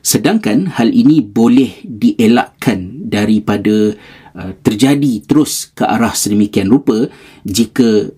Sedangkan 0.05 0.77
hal 0.77 0.93
ini 0.93 1.25
boleh 1.25 1.81
dielakkan 1.83 3.09
daripada 3.09 3.97
uh, 4.37 4.53
terjadi 4.63 5.25
terus 5.25 5.73
ke 5.73 5.83
arah 5.83 6.13
sedemikian 6.15 6.71
rupa 6.71 7.09
jika 7.43 8.13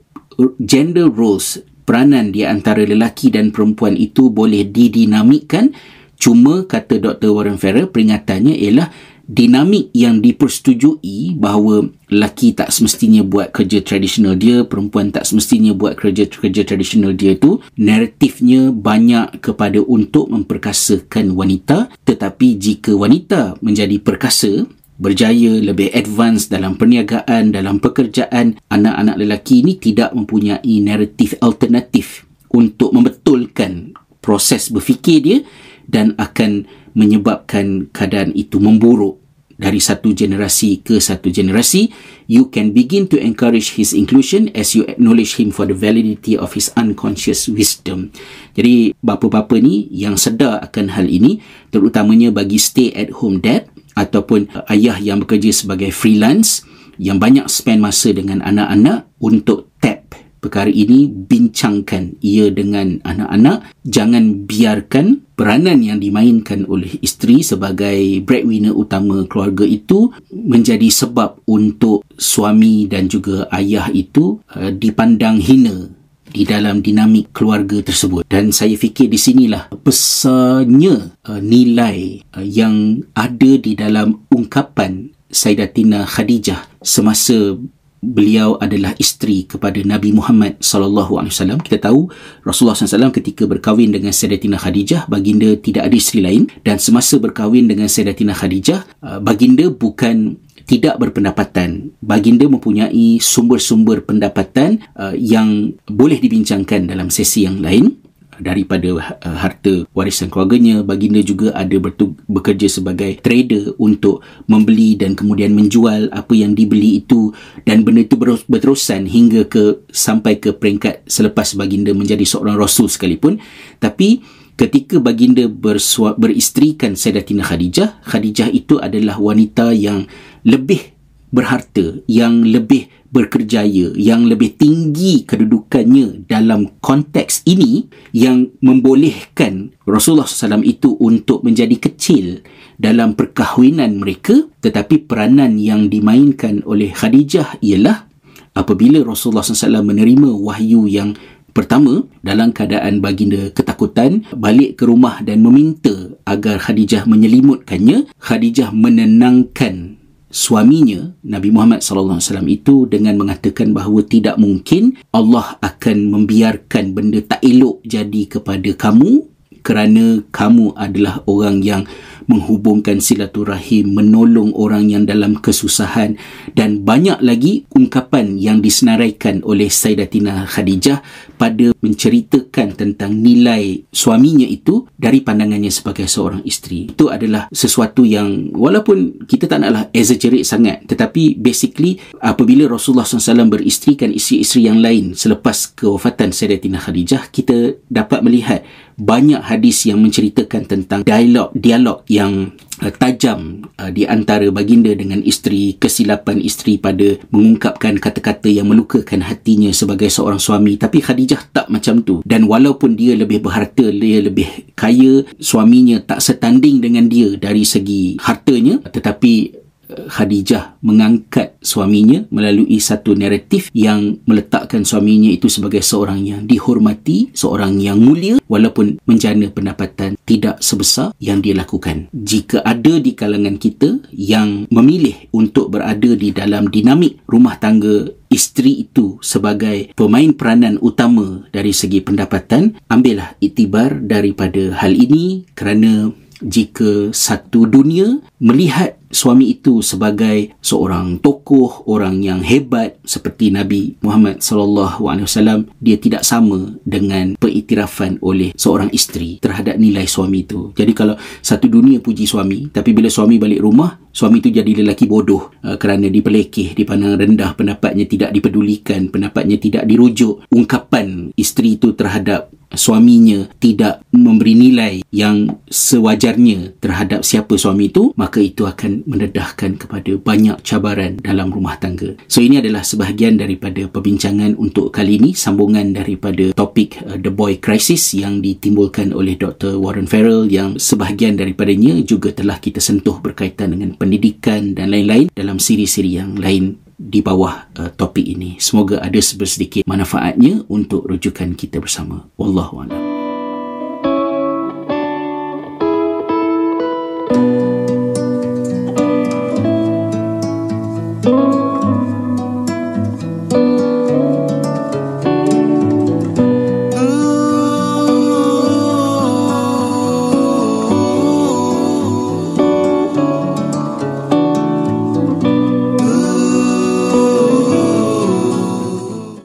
gender 0.61 1.09
roles 1.09 1.64
peranan 1.87 2.35
di 2.35 2.42
antara 2.42 2.83
lelaki 2.83 3.31
dan 3.31 3.55
perempuan 3.55 3.94
itu 3.94 4.29
boleh 4.29 4.66
didinamikkan 4.66 5.70
cuma 6.18 6.66
kata 6.66 6.99
Dr. 6.99 7.31
Warren 7.31 7.57
Farrell 7.57 7.88
peringatannya 7.88 8.59
ialah 8.59 8.90
dinamik 9.27 9.90
yang 9.90 10.22
dipersetujui 10.22 11.35
bahawa 11.35 11.90
lelaki 12.07 12.55
tak 12.55 12.70
semestinya 12.70 13.27
buat 13.27 13.51
kerja 13.51 13.83
tradisional 13.83 14.38
dia, 14.38 14.62
perempuan 14.62 15.11
tak 15.11 15.27
semestinya 15.27 15.75
buat 15.75 15.99
kerja-kerja 15.99 16.62
tradisional 16.62 17.12
dia 17.12 17.35
tu, 17.35 17.59
naratifnya 17.75 18.70
banyak 18.70 19.42
kepada 19.42 19.83
untuk 19.83 20.31
memperkasakan 20.31 21.35
wanita, 21.35 21.90
tetapi 22.07 22.55
jika 22.55 22.94
wanita 22.94 23.59
menjadi 23.59 23.99
perkasa, 23.99 24.64
berjaya, 24.96 25.61
lebih 25.61 25.92
advance 25.92 26.48
dalam 26.48 26.80
perniagaan, 26.80 27.52
dalam 27.52 27.80
pekerjaan, 27.80 28.56
anak-anak 28.72 29.16
lelaki 29.20 29.64
ini 29.64 29.76
tidak 29.76 30.12
mempunyai 30.16 30.80
naratif 30.80 31.37
alternatif 31.44 32.24
untuk 32.52 32.96
membetulkan 32.96 33.92
proses 34.24 34.72
berfikir 34.72 35.18
dia 35.22 35.38
dan 35.87 36.16
akan 36.18 36.66
menyebabkan 36.96 37.92
keadaan 37.92 38.32
itu 38.32 38.59
memburuk 38.59 39.20
dari 39.56 39.80
satu 39.80 40.12
generasi 40.12 40.85
ke 40.85 41.00
satu 41.00 41.32
generasi. 41.32 41.92
You 42.28 42.52
can 42.52 42.72
begin 42.76 43.09
to 43.12 43.16
encourage 43.20 43.76
his 43.76 43.96
inclusion 43.96 44.52
as 44.52 44.76
you 44.76 44.85
acknowledge 44.88 45.40
him 45.40 45.52
for 45.52 45.64
the 45.64 45.76
validity 45.76 46.37
of 46.37 46.52
his 46.56 46.72
unconscious 46.76 47.48
wisdom. 47.48 48.12
Jadi 48.56 48.96
bapa-bapa 49.00 49.56
ni 49.61 49.88
yang 49.92 50.20
sedar 50.20 50.61
akan 50.64 50.96
hal 50.96 51.06
ini 51.09 51.40
terutamanya 51.70 52.32
bagi 52.32 52.61
stay 52.61 52.92
at 52.96 53.12
home 53.20 53.40
dad 53.40 53.68
ataupun 53.96 54.52
ayah 54.70 55.00
yang 55.00 55.24
bekerja 55.24 55.50
sebagai 55.50 55.90
freelance 55.90 56.62
yang 57.00 57.16
banyak 57.16 57.48
spend 57.48 57.80
masa 57.80 58.12
dengan 58.12 58.44
anak-anak 58.44 59.09
untuk 59.20 59.72
tap 59.80 60.06
perkara 60.46 60.70
ini 60.70 61.11
bincangkan 61.11 62.22
ia 62.22 62.54
dengan 62.54 63.02
anak-anak. 63.02 63.66
Jangan 63.82 64.46
biarkan 64.46 65.26
peranan 65.35 65.82
yang 65.82 65.98
dimainkan 65.98 66.62
oleh 66.70 67.02
isteri 67.02 67.42
sebagai 67.42 68.22
breadwinner 68.22 68.72
utama 68.72 69.26
keluarga 69.26 69.66
itu 69.66 70.14
menjadi 70.30 70.87
sebab 70.87 71.42
untuk 71.50 72.06
suami 72.14 72.87
dan 72.87 73.11
juga 73.11 73.50
ayah 73.50 73.90
itu 73.90 74.38
uh, 74.54 74.70
dipandang 74.70 75.42
hina 75.42 75.90
di 76.37 76.44
dalam 76.44 76.85
dinamik 76.85 77.33
keluarga 77.33 77.81
tersebut. 77.81 78.29
Dan 78.29 78.53
saya 78.53 78.77
fikir 78.77 79.09
di 79.09 79.16
sinilah 79.16 79.72
besarnya 79.81 81.16
uh, 81.25 81.40
nilai 81.40 82.20
uh, 82.37 82.44
yang 82.44 83.01
ada 83.16 83.57
di 83.57 83.72
dalam 83.72 84.29
ungkapan 84.29 85.16
Sayyidatina 85.33 86.05
Khadijah 86.05 86.68
semasa 86.85 87.57
beliau 88.05 88.61
adalah 88.61 88.92
isteri 89.01 89.49
kepada 89.49 89.81
Nabi 89.83 90.12
Muhammad 90.12 90.61
sallallahu 90.61 91.16
alaihi 91.16 91.33
wasallam. 91.33 91.59
Kita 91.64 91.90
tahu 91.90 92.12
Rasulullah 92.44 92.79
SAW 92.79 93.11
ketika 93.11 93.49
berkahwin 93.49 93.90
dengan 93.90 94.12
Sayyidatina 94.12 94.61
Khadijah 94.61 95.09
baginda 95.09 95.57
tidak 95.57 95.88
ada 95.88 95.96
isteri 95.96 96.20
lain. 96.20 96.53
Dan 96.62 96.77
semasa 96.77 97.16
berkahwin 97.16 97.66
dengan 97.66 97.88
Sayyidatina 97.88 98.37
Khadijah 98.37 98.85
uh, 99.01 99.18
baginda 99.25 99.72
bukan 99.72 100.38
tidak 100.64 100.97
berpendapatan. 100.97 101.92
Baginda 102.01 102.49
mempunyai 102.49 103.21
sumber-sumber 103.21 104.01
pendapatan 104.01 104.81
uh, 104.97 105.12
yang 105.12 105.77
boleh 105.85 106.16
dibincangkan 106.16 106.88
dalam 106.88 107.12
sesi 107.12 107.45
yang 107.45 107.61
lain. 107.61 108.09
Daripada 108.37 109.16
uh, 109.16 109.37
harta 109.40 109.88
warisan 109.97 110.29
keluarganya 110.29 110.85
baginda 110.85 111.25
juga 111.25 111.57
ada 111.57 111.73
bertu- 111.81 112.21
bekerja 112.29 112.69
sebagai 112.69 113.16
trader 113.25 113.73
untuk 113.81 114.21
membeli 114.45 114.92
dan 114.92 115.16
kemudian 115.16 115.57
menjual 115.57 116.12
apa 116.12 116.37
yang 116.37 116.53
dibeli 116.53 117.01
itu. 117.01 117.33
Dan 117.64 117.81
benda 117.81 118.05
itu 118.05 118.21
berterusan 118.21 119.09
hingga 119.09 119.49
ke 119.49 119.88
sampai 119.88 120.37
ke 120.37 120.53
peringkat 120.53 121.09
selepas 121.09 121.57
baginda 121.57 121.97
menjadi 121.97 122.29
seorang 122.29 122.61
rasul 122.61 122.92
sekalipun. 122.92 123.40
Tapi 123.81 124.21
ketika 124.61 125.01
baginda 125.01 125.49
bersua- 125.49 126.16
beristerikan 126.16 126.92
Sayyidatina 126.92 127.40
Khadijah 127.40 128.05
Khadijah 128.05 128.53
itu 128.53 128.77
adalah 128.77 129.16
wanita 129.16 129.73
yang 129.73 130.05
lebih 130.46 130.94
berharta, 131.35 132.00
yang 132.06 132.46
lebih 132.46 132.87
berkerjaya, 133.11 133.94
yang 133.98 134.26
lebih 134.30 134.54
tinggi 134.54 135.26
kedudukannya 135.26 136.26
dalam 136.30 136.78
konteks 136.78 137.46
ini 137.48 137.87
yang 138.14 138.50
membolehkan 138.62 139.74
Rasulullah 139.88 140.28
SAW 140.28 140.62
itu 140.62 140.94
untuk 141.00 141.42
menjadi 141.42 141.76
kecil 141.76 142.46
dalam 142.76 143.16
perkahwinan 143.16 143.98
mereka 143.98 144.46
tetapi 144.61 145.09
peranan 145.09 145.56
yang 145.56 145.88
dimainkan 145.88 146.61
oleh 146.68 146.92
Khadijah 146.92 147.62
ialah 147.64 148.04
apabila 148.52 149.00
Rasulullah 149.00 149.46
SAW 149.46 149.82
menerima 149.82 150.30
wahyu 150.37 150.87
yang 150.87 151.16
Pertama, 151.56 152.04
dalam 152.20 152.52
keadaan 152.52 153.00
baginda 153.00 153.48
ketakutan, 153.48 154.28
balik 154.37 154.76
ke 154.76 154.85
rumah 154.85 155.24
dan 155.24 155.40
meminta 155.40 156.12
agar 156.28 156.61
Khadijah 156.61 157.09
menyelimutkannya, 157.09 158.12
Khadijah 158.20 158.76
menenangkan 158.76 159.95
suaminya 160.31 161.15
Nabi 161.23 161.55
Muhammad 161.55 161.81
sallallahu 161.81 162.19
alaihi 162.19 162.29
wasallam 162.31 162.51
itu 162.51 162.75
dengan 162.91 163.15
mengatakan 163.17 163.71
bahawa 163.71 164.03
tidak 164.05 164.37
mungkin 164.37 164.99
Allah 165.15 165.57
akan 165.62 166.11
membiarkan 166.11 166.93
benda 166.93 167.23
tak 167.23 167.43
elok 167.47 167.83
jadi 167.87 168.23
kepada 168.27 168.71
kamu 168.75 169.37
kerana 169.67 170.23
kamu 170.31 170.79
adalah 170.79 171.27
orang 171.27 171.59
yang 171.59 171.83
menghubungkan 172.31 173.03
silaturahim, 173.03 173.99
menolong 173.99 174.55
orang 174.55 174.87
yang 174.87 175.03
dalam 175.03 175.43
kesusahan. 175.43 176.15
Dan 176.55 176.87
banyak 176.87 177.19
lagi 177.19 177.67
ungkapan 177.75 178.39
yang 178.39 178.62
disenaraikan 178.62 179.43
oleh 179.43 179.67
Sayyidatina 179.67 180.47
Khadijah 180.47 181.03
pada 181.37 181.72
menceritakan 181.85 182.75
tentang 182.75 183.12
nilai 183.12 183.85
suaminya 183.92 184.49
itu 184.49 184.88
dari 184.96 185.20
pandangannya 185.20 185.70
sebagai 185.70 186.09
seorang 186.09 186.42
isteri. 186.42 186.90
Itu 186.90 187.12
adalah 187.12 187.46
sesuatu 187.53 188.03
yang 188.03 188.53
walaupun 188.57 189.29
kita 189.29 189.46
tak 189.46 189.62
naklah 189.62 189.88
exaggerate 189.92 190.49
sangat 190.49 190.88
tetapi 190.88 191.37
basically 191.37 192.01
apabila 192.18 192.66
Rasulullah 192.66 193.07
SAW 193.07 193.53
beristerikan 193.53 194.11
isteri-isteri 194.11 194.68
yang 194.68 194.81
lain 194.81 195.12
selepas 195.12 195.77
kewafatan 195.77 196.33
Sayyidatina 196.33 196.81
Khadijah 196.81 197.29
kita 197.31 197.77
dapat 197.87 198.25
melihat 198.25 198.61
banyak 198.96 199.44
hadis 199.44 199.85
yang 199.85 200.01
menceritakan 200.01 200.64
tentang 200.64 201.01
dialog 201.05 201.53
dialog 201.53 202.01
yang 202.09 202.57
tajam 202.97 203.65
uh, 203.81 203.91
di 203.91 204.05
antara 204.05 204.49
baginda 204.53 204.93
dengan 204.93 205.25
isteri 205.25 205.77
kesilapan 205.77 206.41
isteri 206.41 206.77
pada 206.77 207.17
mengungkapkan 207.33 207.97
kata-kata 207.97 208.53
yang 208.53 208.69
melukakan 208.69 209.25
hatinya 209.25 209.73
sebagai 209.73 210.12
seorang 210.12 210.41
suami. 210.41 210.77
Tapi 210.77 211.01
Khadijah 211.01 211.53
tak 211.53 211.67
macam 211.73 212.05
tu. 212.05 212.21
Dan 212.23 212.45
walaupun 212.47 212.95
dia 212.95 213.17
lebih 213.17 213.41
berharta 213.41 213.89
dia 213.89 214.21
lebih 214.21 214.73
kaya 214.77 215.25
suaminya 215.41 216.01
tak 216.05 216.21
setanding 216.21 216.81
dengan 216.85 217.09
dia 217.09 217.35
dari 217.37 217.65
segi 217.65 218.21
hartanya 218.21 218.81
tetapi 218.87 219.65
Khadijah 219.88 220.83
mengangkat 220.83 221.59
suaminya 221.62 222.27
melalui 222.31 222.79
satu 222.79 223.14
naratif 223.14 223.70
yang 223.72 224.18
meletakkan 224.27 224.83
suaminya 224.83 225.31
itu 225.31 225.46
sebagai 225.46 225.83
seorang 225.83 226.22
yang 226.22 226.42
dihormati, 226.44 227.31
seorang 227.33 227.79
yang 227.79 228.03
mulia 228.03 228.38
walaupun 228.51 228.99
menjana 229.07 229.51
pendapatan 229.51 230.18
tidak 230.27 230.59
sebesar 230.62 231.14
yang 231.22 231.42
dia 231.42 231.55
lakukan. 231.55 232.11
Jika 232.14 232.62
ada 232.66 232.99
di 232.99 233.12
kalangan 233.14 233.57
kita 233.59 234.11
yang 234.14 234.66
memilih 234.70 235.31
untuk 235.31 235.70
berada 235.70 236.12
di 236.14 236.31
dalam 236.35 236.70
dinamik 236.70 237.22
rumah 237.31 237.59
tangga 237.59 238.11
isteri 238.27 238.83
itu 238.87 239.22
sebagai 239.22 239.94
pemain 239.94 240.35
peranan 240.35 240.83
utama 240.83 241.46
dari 241.55 241.70
segi 241.70 242.03
pendapatan, 242.03 242.75
ambillah 242.90 243.38
itibar 243.38 244.03
daripada 244.03 244.75
hal 244.83 244.92
ini 244.92 245.46
kerana 245.55 246.11
jika 246.42 247.16
satu 247.16 247.64
dunia 247.64 248.20
melihat 248.37 248.95
suami 249.11 249.55
itu 249.55 249.81
sebagai 249.83 250.55
seorang 250.61 251.19
tokoh 251.23 251.87
orang 251.87 252.21
yang 252.23 252.40
hebat 252.42 252.99
seperti 253.07 253.55
Nabi 253.55 253.95
Muhammad 254.03 254.42
sallallahu 254.42 255.07
alaihi 255.07 255.27
wasallam 255.27 255.61
dia 255.79 255.97
tidak 255.97 256.27
sama 256.27 256.75
dengan 256.83 257.38
pengiktirafan 257.38 258.19
oleh 258.23 258.53
seorang 258.59 258.90
isteri 258.90 259.38
terhadap 259.38 259.79
nilai 259.79 260.05
suami 260.09 260.42
itu. 260.42 260.75
Jadi 260.75 260.92
kalau 260.92 261.14
satu 261.42 261.71
dunia 261.71 262.03
puji 262.03 262.27
suami 262.27 262.69
tapi 262.71 262.92
bila 262.92 263.07
suami 263.07 263.38
balik 263.38 263.62
rumah 263.62 263.97
suami 264.16 264.40
itu 264.40 264.49
jadi 264.49 264.81
lelaki 264.81 265.05
bodoh 265.05 265.53
uh, 265.61 265.77
kerana 265.77 266.09
dipelekeh 266.09 266.73
dipandang 266.73 267.21
rendah 267.21 267.53
pendapatnya 267.53 268.09
tidak 268.09 268.31
dipedulikan 268.33 269.12
pendapatnya 269.12 269.61
tidak 269.61 269.85
dirujuk. 269.85 270.49
Ungkapan 270.49 271.37
isteri 271.37 271.77
itu 271.77 271.92
terhadap 271.92 272.49
suaminya 272.74 273.46
tidak 273.62 274.02
memberi 274.11 274.55
nilai 274.57 274.94
yang 275.14 275.61
sewajarnya 275.70 276.79
terhadap 276.83 277.22
siapa 277.22 277.55
suami 277.55 277.92
itu 277.92 278.11
maka 278.18 278.42
itu 278.42 278.66
akan 278.66 279.07
mendedahkan 279.07 279.79
kepada 279.79 280.12
banyak 280.18 280.57
cabaran 280.66 281.20
dalam 281.22 281.52
rumah 281.52 281.79
tangga 281.79 282.18
so 282.26 282.42
ini 282.42 282.59
adalah 282.59 282.83
sebahagian 282.83 283.38
daripada 283.38 283.87
perbincangan 283.87 284.59
untuk 284.59 284.90
kali 284.90 285.20
ini 285.20 285.31
sambungan 285.37 285.94
daripada 285.94 286.50
topik 286.57 286.98
uh, 287.07 287.18
The 287.20 287.31
Boy 287.31 287.59
Crisis 287.62 288.16
yang 288.16 288.40
ditimbulkan 288.40 289.12
oleh 289.14 289.37
Dr. 289.38 289.79
Warren 289.79 290.09
Farrell 290.09 290.48
yang 290.50 290.81
sebahagian 290.81 291.37
daripadanya 291.37 292.00
juga 292.02 292.33
telah 292.33 292.59
kita 292.59 292.81
sentuh 292.81 293.18
berkaitan 293.20 293.76
dengan 293.76 293.94
pendidikan 293.94 294.72
dan 294.72 294.94
lain-lain 294.94 295.29
dalam 295.35 295.61
siri-siri 295.61 296.16
yang 296.16 296.38
lain 296.38 296.86
di 296.96 297.20
bawah 297.20 297.68
uh, 297.76 297.90
topik 297.92 298.24
ini. 298.24 298.56
Semoga 298.61 299.04
ada 299.04 299.20
sedikit 299.20 299.85
manfaatnya 299.85 300.64
untuk 300.72 301.04
rujukan 301.06 301.52
kita 301.54 301.80
bersama. 301.80 302.28
Wallahu 302.40 302.85
a'lam. 302.85 303.15